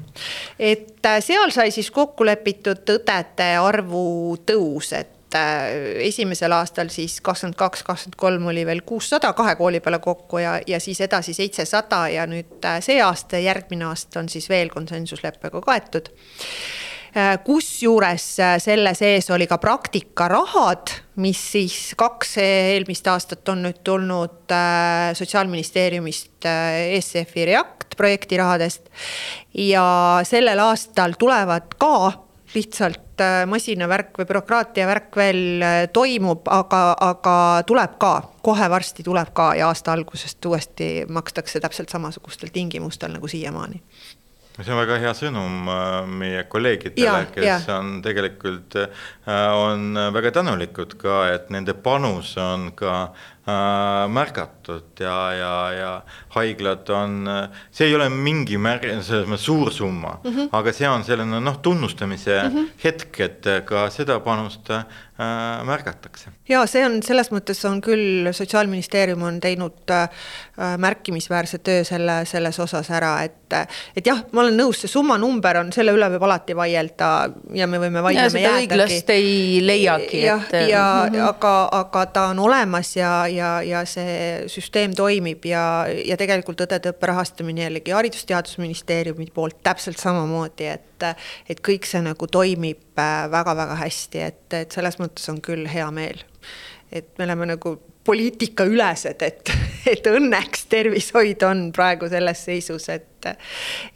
[0.58, 5.08] et seal sai siis kokku lepitud õdede arvu tõus, et
[5.98, 10.60] esimesel aastal siis kakskümmend kaks, kakskümmend kolm oli veel kuussada kahe kooli peale kokku ja,
[10.66, 16.08] ja siis edasi seitsesada ja nüüd see aasta, järgmine aasta on siis veel konsensusleppega kaetud
[16.08, 16.81] Äh,
[17.44, 24.52] kusjuures äh, selle sees oli ka praktikarahad, mis siis kaks eelmist aastat on nüüd tulnud
[24.54, 28.88] äh, Sotsiaalministeeriumist ESF-i React projekti rahadest.
[29.54, 29.84] ja
[30.24, 32.12] sellel aastal tulevad ka
[32.54, 37.36] lihtsalt masinavärk või bürokraatia värk veel toimub, aga, aga
[37.68, 43.28] tuleb ka, kohe varsti tuleb ka ja aasta algusest uuesti makstakse täpselt samasugustel tingimustel nagu
[43.28, 43.80] siiamaani
[44.60, 45.90] see on väga hea sõnum äh,
[46.20, 47.78] meie kolleegidele, kes ja.
[47.78, 49.04] on tegelikult, äh,
[49.56, 55.92] on väga tänulikud ka, et nende panus on ka äh, märgatud ja, ja, ja
[56.36, 57.16] haiglad on,
[57.72, 60.52] see ei ole mingi märg-, selles mõttes suur summa mm, -hmm.
[60.60, 62.68] aga see on selline noh, tunnustamise mm -hmm.
[62.84, 64.84] hetk, et ka seda panust äh,
[65.64, 66.30] märgatakse.
[66.48, 70.08] ja see on selles mõttes on küll Sotsiaalministeerium on teinud äh,
[70.78, 73.56] märkimisväärse töö selle, selles osas ära, et,
[73.96, 77.10] et jah, ma olen nõus, see summa number on, selle üle võib alati vaielda
[77.56, 78.66] ja me võime vaidlema jäädagi.
[78.66, 80.22] õiglast ei leiagi.
[80.24, 81.28] jah, ja, ja mm -hmm.
[81.28, 86.92] aga, aga ta on olemas ja, ja, ja see süsteem toimib ja, ja tegelikult õdede
[86.94, 90.88] õppe rahastamine jällegi Haridus-Teadusministeeriumi poolt täpselt samamoodi, et,
[91.50, 95.88] et kõik see nagu toimib väga-väga äh, hästi, et, et selles mõttes on küll hea
[95.94, 96.22] meel.
[96.92, 99.54] et me oleme nagu poliitikaülesed, et,
[99.94, 103.30] et õnneks tervishoid on praegu selles seisus, et,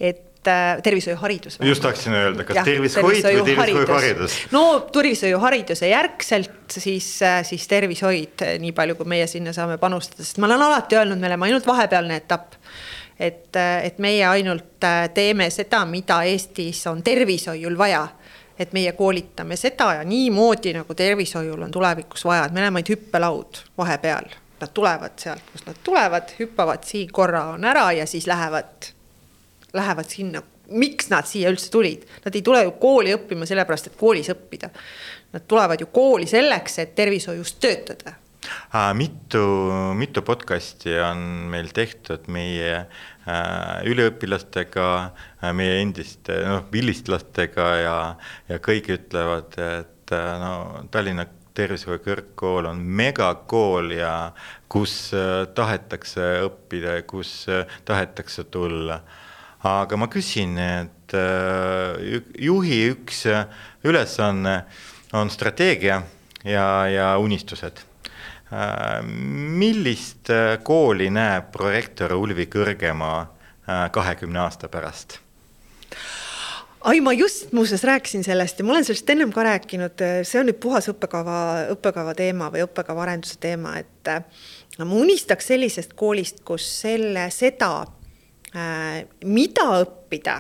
[0.01, 1.59] et äh, tervishoiuharidus.
[1.61, 4.39] just tahtsin öelda, kas tervishoid või tervishoiuharidus?
[4.55, 10.41] no tervishoiuhariduse järgselt siis, äh, siis tervishoid, nii palju, kui meie sinna saame panustada, sest
[10.43, 12.61] ma olen alati öelnud, me oleme ainult vahepealne etapp
[13.21, 18.09] et, et meie ainult äh, teeme seda, mida Eestis on tervishoiul vaja.
[18.59, 22.89] et meie koolitame seda ja niimoodi, nagu tervishoiul on tulevikus vaja, et me oleme ainult
[22.89, 24.31] hüppelaud vahepeal.
[24.61, 28.89] Nad tulevad sealt, kust nad tulevad, hüppavad siin korra on ära ja siis lähevad,
[29.73, 30.43] lähevad sinna.
[30.71, 32.09] miks nad siia üldse tulid?
[32.25, 34.71] Nad ei tule ju kooli õppima sellepärast, et koolis õppida.
[35.33, 38.17] Nad tulevad ju kooli selleks, et tervishoius töötada
[38.95, 39.45] mitu,
[39.95, 41.21] mitu podcast'i on
[41.53, 44.89] meil tehtud meie äh, üliõpilastega,
[45.43, 47.97] äh, meie endiste noh, vilistlastega ja,
[48.51, 51.27] ja kõik ütlevad, et äh, no Tallinna
[51.57, 54.33] Tervishoiu Kõrgkool on megakool ja
[54.69, 55.15] kus
[55.57, 57.47] tahetakse õppida ja kus
[57.89, 59.01] tahetakse tulla.
[59.65, 61.17] aga ma küsin, et
[62.39, 63.25] juhi üks
[63.89, 64.59] ülesanne
[65.17, 66.03] on strateegia
[66.45, 67.81] ja, ja unistused
[69.03, 75.19] millist äh, kooli näeb prorektor Ulvi Kõrgemaa äh, kahekümne aasta pärast?
[76.87, 80.47] ai, ma just muuseas rääkisin sellest ja ma olen sellest ennem ka rääkinud, see on
[80.47, 81.39] nüüd puhas õppekava,
[81.75, 84.13] õppekava teema või õppekava arenduse teema, et
[84.79, 87.73] ma unistaks sellisest koolist, kus selle, seda,
[89.27, 90.39] mida õppida,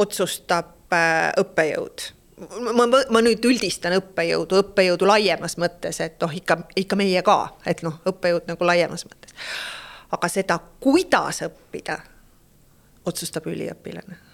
[0.00, 0.96] otsustab
[1.44, 7.38] õppejõud ma, ma, nüüd üldistan õppejõudu, õppejõudu laiemas mõttes, et noh, ikka, ikka meie ka,
[7.66, 9.34] et noh, õppejõud nagu laiemas mõttes.
[10.14, 11.98] aga seda, kuidas õppida,
[13.06, 14.33] otsustab üliõpilane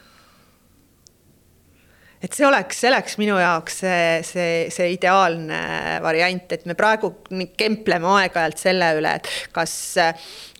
[2.21, 5.61] et see oleks, see oleks minu jaoks see, see, see ideaalne
[6.05, 7.15] variant, et me praegu
[7.59, 9.73] kempleme aeg-ajalt selle üle, et kas,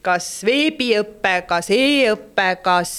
[0.05, 2.93] kas veebiõpe, kas e-õpe, kas,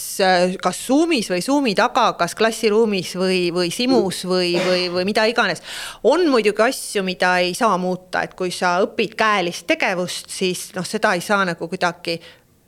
[0.62, 5.64] kas Zoom'is või Zoom'i taga, kas klassiruumis või, või Simus või, või, või mida iganes.
[6.04, 10.86] on muidugi asju, mida ei saa muuta, et kui sa õpid käelist tegevust, siis noh,
[10.86, 12.20] seda ei saa nagu kuidagi,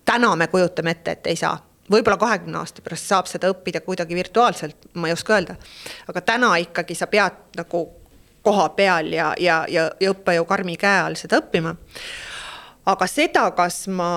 [0.05, 1.53] täna me kujutame ette, et ei saa
[1.91, 5.55] võib-olla kahekümne aasta pärast saab seda õppida kuidagi virtuaalselt, ma ei oska öelda.
[6.07, 7.85] aga täna ikkagi sa pead nagu
[8.43, 11.75] koha peal ja, ja, ja, ja õppejõu karmi käe all seda õppima
[12.91, 14.09] aga seda, kas ma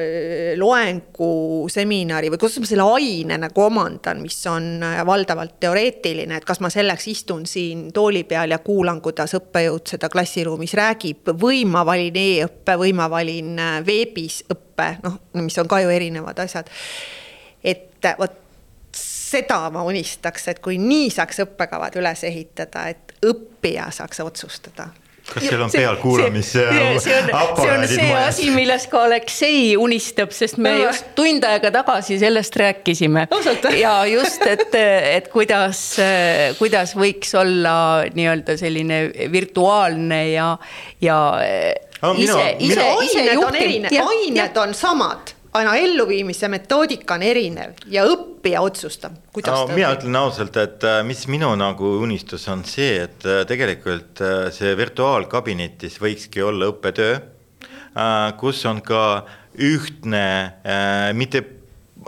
[0.00, 6.38] äh, loengu, seminari või kuidas ma selle aine nagu omandan, mis on äh, valdavalt teoreetiline,
[6.40, 11.34] et kas ma selleks istun siin tooli peal ja kuulan, kuidas õppejõud seda klassiruumis räägib
[11.42, 15.92] või ma valin e-õppe või ma valin äh, veebis õppe, noh, mis on ka ju
[15.92, 16.72] erinevad asjad.
[17.62, 18.40] et vot
[18.96, 24.90] seda ma unistaks, et kui nii saaks õppekavad üles ehitada, et õppija saaks otsustada
[25.28, 28.28] kas seal on pealkuulamise aparaadid see on see majas?
[28.34, 30.86] asi, millest ka Aleksei unistab, sest me no.
[30.86, 33.26] just tund aega tagasi sellest rääkisime.
[33.78, 35.82] ja just, et, et kuidas,
[36.58, 37.74] kuidas võiks olla
[38.14, 40.48] nii-öelda selline virtuaalne ja,
[41.00, 41.20] ja
[42.02, 43.88] no, ise, ise, ise juhtiv.
[44.02, 50.00] ained on samad aina elluviimise metoodika on erinev ja õppija otsustab, kuidas no, mina õpib.
[50.00, 54.72] ütlen ausalt, et äh, mis minu nagu unistus on see, et äh, tegelikult äh, see
[54.78, 57.20] virtuaalkabinetis võikski olla õppetöö,
[58.40, 59.02] kus on ka
[59.60, 60.24] ühtne,
[61.12, 61.42] mitte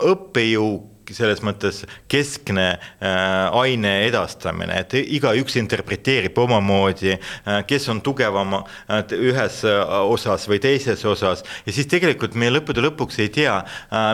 [0.00, 0.70] õppejõu
[1.12, 9.02] selles mõttes keskne äh, aine edastamine, et igaüks interpreteerib omamoodi äh,, kes on tugevam äh,
[9.18, 11.44] ühes osas või teises osas.
[11.66, 13.58] Ja siis tegelikult me lõppude lõpuks ei tea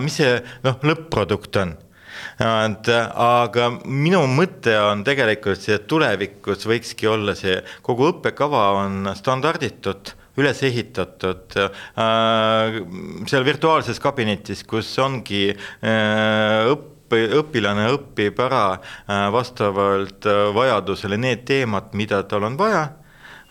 [0.02, 0.34] mis see
[0.64, 1.74] noh, lõpp-produkt on.
[2.40, 9.12] Et aga minu mõte on tegelikult see, et tulevikus võikski olla see, kogu õppekava on
[9.16, 12.80] standarditud üles ehitatud äh,
[13.30, 21.94] seal virtuaalses kabinetis, kus ongi äh, õppe, õpilane õpib ära äh, vastavalt vajadusele need teemad,
[21.98, 22.88] mida tal on vaja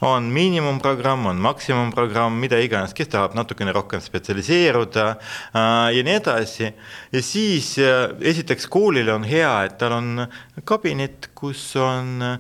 [0.02, 6.70] on miinimumprogramm, on maksimumprogramm, mida iganes, kes tahab natukene rohkem spetsialiseeruda äh, ja nii edasi.
[7.12, 10.26] ja siis äh, esiteks koolil on hea, et tal on
[10.64, 12.39] kabinet, kus on äh,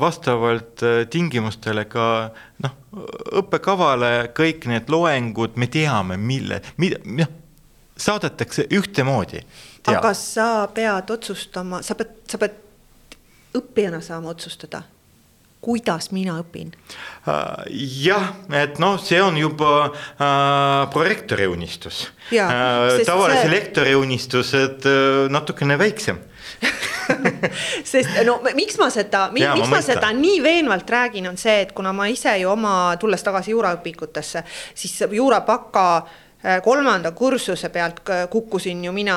[0.00, 2.08] vastavalt tingimustele ka
[2.64, 2.76] noh,
[3.40, 7.32] õppekavale kõik need loengud, me teame, mille, mida, noh,
[7.96, 9.40] saadetakse ühtemoodi.
[9.88, 12.60] aga sa pead otsustama, sa pead, sa pead
[13.54, 14.82] õppijana saama otsustada
[15.64, 16.74] kuidas mina õpin?
[17.28, 17.64] Äh,
[18.04, 22.04] jah, et noh, see on juba äh, prorektori unistus.
[22.28, 23.54] Äh, tavalise see...
[23.56, 26.20] lektori unistused äh, natukene väiksem
[27.92, 31.72] sest no miks ma seda, miks ma, ma seda nii veenvalt räägin, on see, et
[31.76, 34.44] kuna ma ise ju oma, tulles tagasi juuraõpikutesse,
[34.76, 39.16] siis juurabaka äh, kolmanda kursuse pealt kukkusin ju mina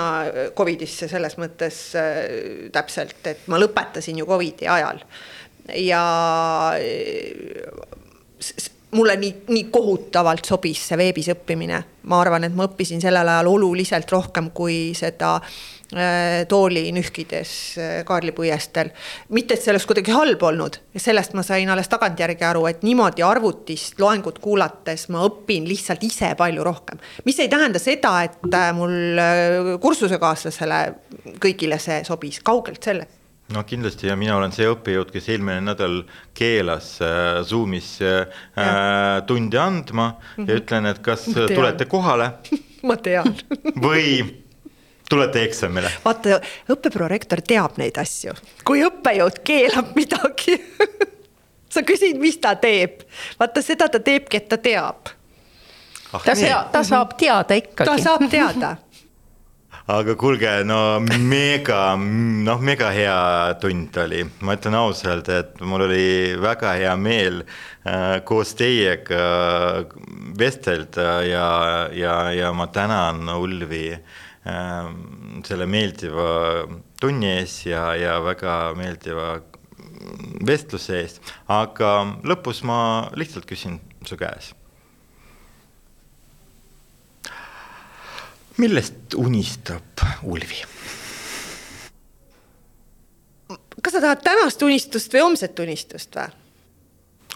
[0.58, 2.22] Covidisse selles mõttes äh,
[2.74, 5.04] täpselt, et ma lõpetasin ju Covidi ajal
[5.76, 6.04] ja
[8.92, 11.84] mulle nii, nii kohutavalt sobis see veebis õppimine.
[12.08, 17.98] ma arvan, et ma õppisin sellel ajal oluliselt rohkem kui seda äh, tooli nühkides äh,
[18.08, 18.94] Kaarli puiesteel.
[19.36, 23.26] mitte, et see oleks kuidagi halb olnud, sellest ma sain alles tagantjärgi aru, et niimoodi
[23.28, 27.04] arvutist loengut kuulates ma õpin lihtsalt ise palju rohkem.
[27.26, 30.82] mis ei tähenda seda, et äh, mul kursusekaaslasele
[31.44, 33.17] kõigile see sobis, kaugelt sellest
[33.54, 36.02] no kindlasti ja mina olen see õppejõud, kes eelmine nädal
[36.38, 38.26] keelas äh, Zoomis äh,
[39.28, 40.50] tundi andma mm -hmm.
[40.50, 40.64] ja mhm.
[40.64, 42.32] ütlen, et kas tulete kohale
[42.88, 43.36] ma tean
[43.88, 44.44] või
[45.10, 45.92] tulete eksamile.
[46.06, 48.34] vaata, õppeprorektor teab neid asju,
[48.64, 50.58] kui õppejõud keelab midagi
[51.74, 53.04] sa küsid, mis ta teeb,
[53.40, 55.14] vaata seda ta teebki, et ta teab
[56.12, 56.24] ah,.
[56.24, 57.88] ta saab, ta saab teada ikkagi.
[57.90, 58.76] ta saab teada
[59.88, 66.36] aga kuulge, no mega, noh, mega hea tund oli, ma ütlen ausalt, et mul oli
[66.44, 67.40] väga hea meel
[67.88, 69.22] äh, koos teiega
[70.36, 71.48] vestelda ja,
[71.96, 74.92] ja, ja ma tänan Ulvi äh,
[75.48, 76.68] selle meeldiva
[77.00, 79.38] tunni ees ja, ja väga meeldiva
[80.44, 82.80] vestluse eest, aga lõpus ma
[83.16, 84.52] lihtsalt küsin su käes
[88.58, 90.64] millest unistab Ulvi?
[93.82, 96.34] kas sa tahad tänast unistust või homset unistust või?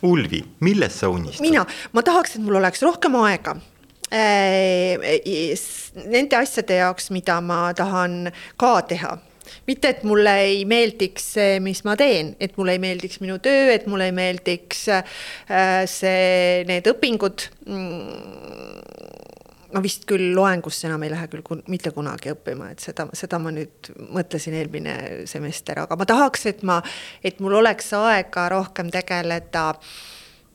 [0.01, 1.45] Ulvi, millest sa unistad?
[1.45, 3.55] mina, ma tahaks, et mul oleks rohkem aega
[6.11, 8.25] nende asjade jaoks, mida ma tahan
[8.59, 9.13] ka teha
[9.67, 13.71] mitte, et mulle ei meeldiks see, mis ma teen, et mulle ei meeldiks minu töö,
[13.73, 14.83] et mulle ei meeldiks
[15.91, 18.80] see, need õpingud mm,
[19.73, 23.39] ma vist küll loengusse enam ei lähe küll kun, mitte kunagi õppima, et seda, seda
[23.41, 24.95] ma nüüd mõtlesin eelmine
[25.29, 26.79] semester, aga ma tahaks, et ma,
[27.23, 29.65] et mul oleks aega rohkem tegeleda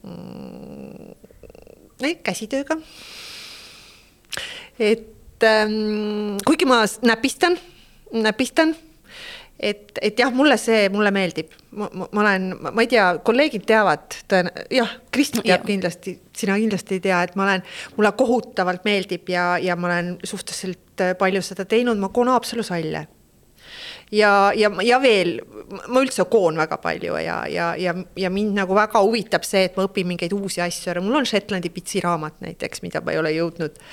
[0.04, 1.14] mm,
[2.26, 2.76] käsitööga.
[4.78, 7.56] et ähm, kuigi ma näpistan,
[8.12, 8.76] näpistan
[9.60, 11.88] et, et jah, mulle see, mulle meeldib, ma,
[12.20, 14.18] olen, ma ei tea, kolleegid teavad,
[14.72, 15.66] jah, Kristi teab ja.
[15.66, 20.16] kindlasti, sina kindlasti ei tea, et ma olen, mulle kohutavalt meeldib ja, ja ma olen
[20.24, 23.06] suhteliselt palju seda teinud, ma koon Haapsalu salle.
[24.12, 25.38] ja, ja, ja veel,
[25.88, 29.76] ma üldse koon väga palju ja, ja, ja, ja mind nagu väga huvitab see, et
[29.80, 33.24] ma õpin mingeid uusi asju ära, mul on Shetlandi pitsi raamat näiteks, mida ma ei
[33.24, 33.84] ole jõudnud,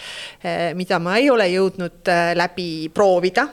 [0.44, 3.48] eh, mida ma ei ole jõudnud eh, läbi proovida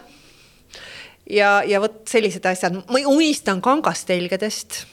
[1.30, 4.84] ja, ja vot sellised asjad, ma unistan kangastelgedest.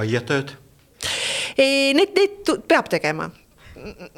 [0.00, 0.56] aiatööd?
[1.60, 3.30] Need, need peab tegema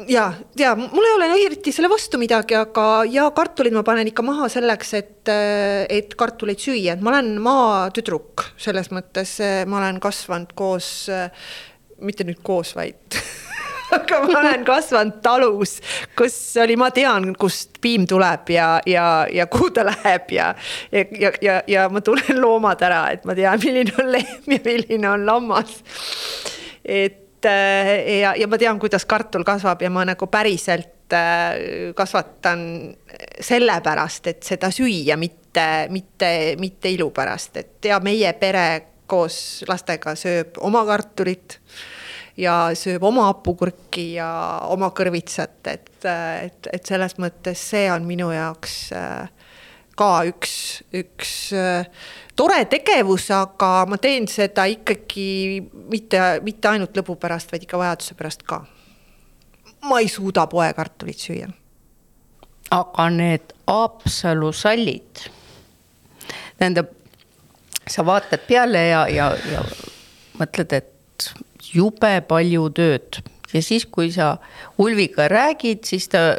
[0.09, 4.24] ja, ja mul ei ole eriti selle vastu midagi, aga ja kartulid ma panen ikka
[4.26, 5.33] maha selleks, et,
[5.93, 10.93] et kartuleid süüa, et ma olen maatüdruk selles mõttes, ma olen kasvanud koos,
[12.03, 13.20] mitte nüüd koos, vaid
[13.99, 15.76] aga ma olen kasvanud talus,
[16.18, 20.53] kus oli, ma tean, kust piim tuleb ja, ja, ja kuhu ta läheb ja,
[20.93, 24.62] ja, ja, ja, ja ma tunnen loomad ära, et ma tean, milline on lehm ja
[24.64, 25.82] milline on lammas.
[26.84, 32.64] et äh, ja, ja ma tean, kuidas kartul kasvab ja ma nagu päriselt äh, kasvatan
[33.40, 38.66] sellepärast, et seda süüa, mitte, mitte, mitte ilu pärast, et ja meie pere
[39.12, 41.59] koos lastega sööb oma kartulit
[42.37, 44.30] ja sööb oma hapukurki ja
[44.72, 49.28] oma kõrvitsat, et, et, et selles mõttes see on minu jaoks äh,
[49.99, 50.55] ka üks,
[50.97, 51.89] üks äh,
[52.37, 55.61] tore tegevus, aga ma teen seda ikkagi
[55.93, 58.62] mitte, mitte ainult lõbu pärast, vaid ikka vajaduse pärast ka.
[59.83, 61.51] ma ei suuda poekartulit süüa.
[62.70, 65.22] aga need Haapsalu sallid,
[66.59, 66.91] tähendab,
[67.89, 69.62] sa vaatad peale ja, ja, ja
[70.41, 71.30] mõtled, et
[71.75, 74.37] jube palju tööd ja siis, kui sa
[74.79, 76.37] Ulviga räägid, siis ta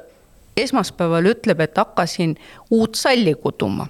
[0.57, 2.35] esmaspäeval ütleb, et hakkasin
[2.71, 3.87] uut salli kuduma.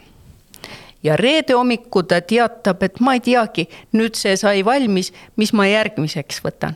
[1.04, 5.68] ja reede hommikul ta teatab, et ma ei teagi, nüüd see sai valmis, mis ma
[5.68, 6.76] järgmiseks võtan.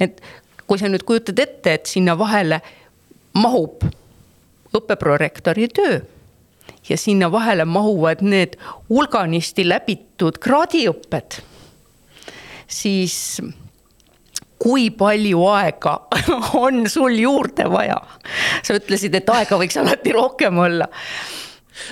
[0.00, 0.20] et
[0.66, 2.60] kui sa nüüd kujutad ette, et sinna vahele
[3.34, 3.84] mahub
[4.74, 6.00] õppeprorektori töö
[6.88, 8.56] ja sinna vahele mahuvad need
[8.88, 11.38] hulganisti läbitud kraadiõpped,
[12.68, 13.40] siis
[14.64, 15.94] kui palju aega
[16.64, 18.00] on sul juurde vaja?
[18.64, 20.88] sa ütlesid, et aega võiks alati rohkem olla.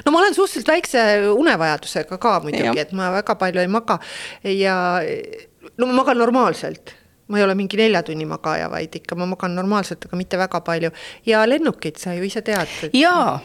[0.07, 1.05] No ma olen suhteliselt väikse
[1.35, 3.99] unevajadusega ka muidugi, et ma väga palju ei maga.
[4.47, 4.77] Ja
[5.77, 6.95] no ma magan normaalselt.
[7.31, 10.61] Ma ei ole mingi nelja tunni magaja, vaid ikka ma magan normaalselt, aga mitte väga
[10.65, 10.93] palju.
[11.27, 12.95] Ja lennukid, sa ju ise tead et....
[12.99, 13.41] jaa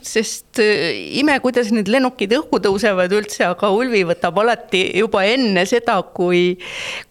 [0.00, 5.66] sest äh, ime, kuidas need lennukid õhku tõusevad üldse, aga Ulvi võtab alati juba enne
[5.68, 6.56] seda, kui,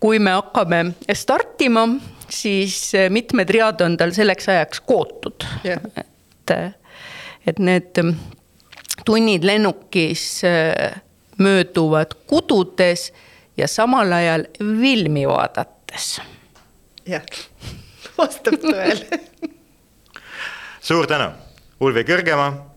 [0.01, 0.83] kui me hakkame
[1.17, 1.85] startima,
[2.31, 5.45] siis äh, mitmed read on tal selleks ajaks kootud.
[5.67, 5.83] Yeah..
[6.01, 6.55] et,
[7.47, 8.01] et need
[9.05, 11.01] tunnid lennukis äh,
[11.41, 13.11] mööduvad kududes
[13.57, 16.17] ja samal ajal filmi vaadates.
[17.05, 17.25] jah,
[18.17, 19.21] vastab tõele.
[20.81, 21.29] Suur tänu,
[21.81, 22.70] Ulvi Kõrgemaa äh,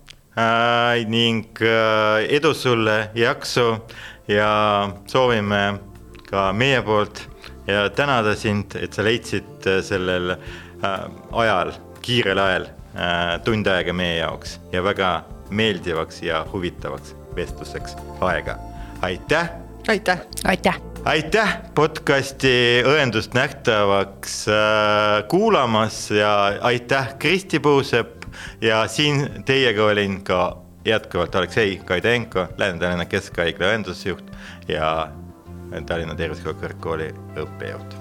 [1.07, 3.77] ning äh, edu sulle, jaksu
[4.29, 5.79] ja soovime
[6.31, 7.23] ka meie poolt
[7.67, 13.95] ja tänada sind, et sa leidsid äh, sellel äh, ajal, kiirel ajal äh, tund aega
[13.95, 15.13] meie jaoks ja väga
[15.51, 18.59] meeldivaks ja huvitavaks vestluseks aega.
[19.03, 19.51] aitäh.
[19.89, 20.19] aitäh.
[20.45, 28.24] aitäh aitäh podcasti Õendust nähtavaks äh, kuulamas ja aitäh Kristi Puusepp
[28.61, 34.33] ja siin teiega olin ka jätkuvalt Aleksei Kaidenko, Lääne-Tallinna Keskhaigla õendusjuht
[34.69, 35.09] ja
[35.87, 38.01] Tallinna Tervisekõrgkooli õppejõud.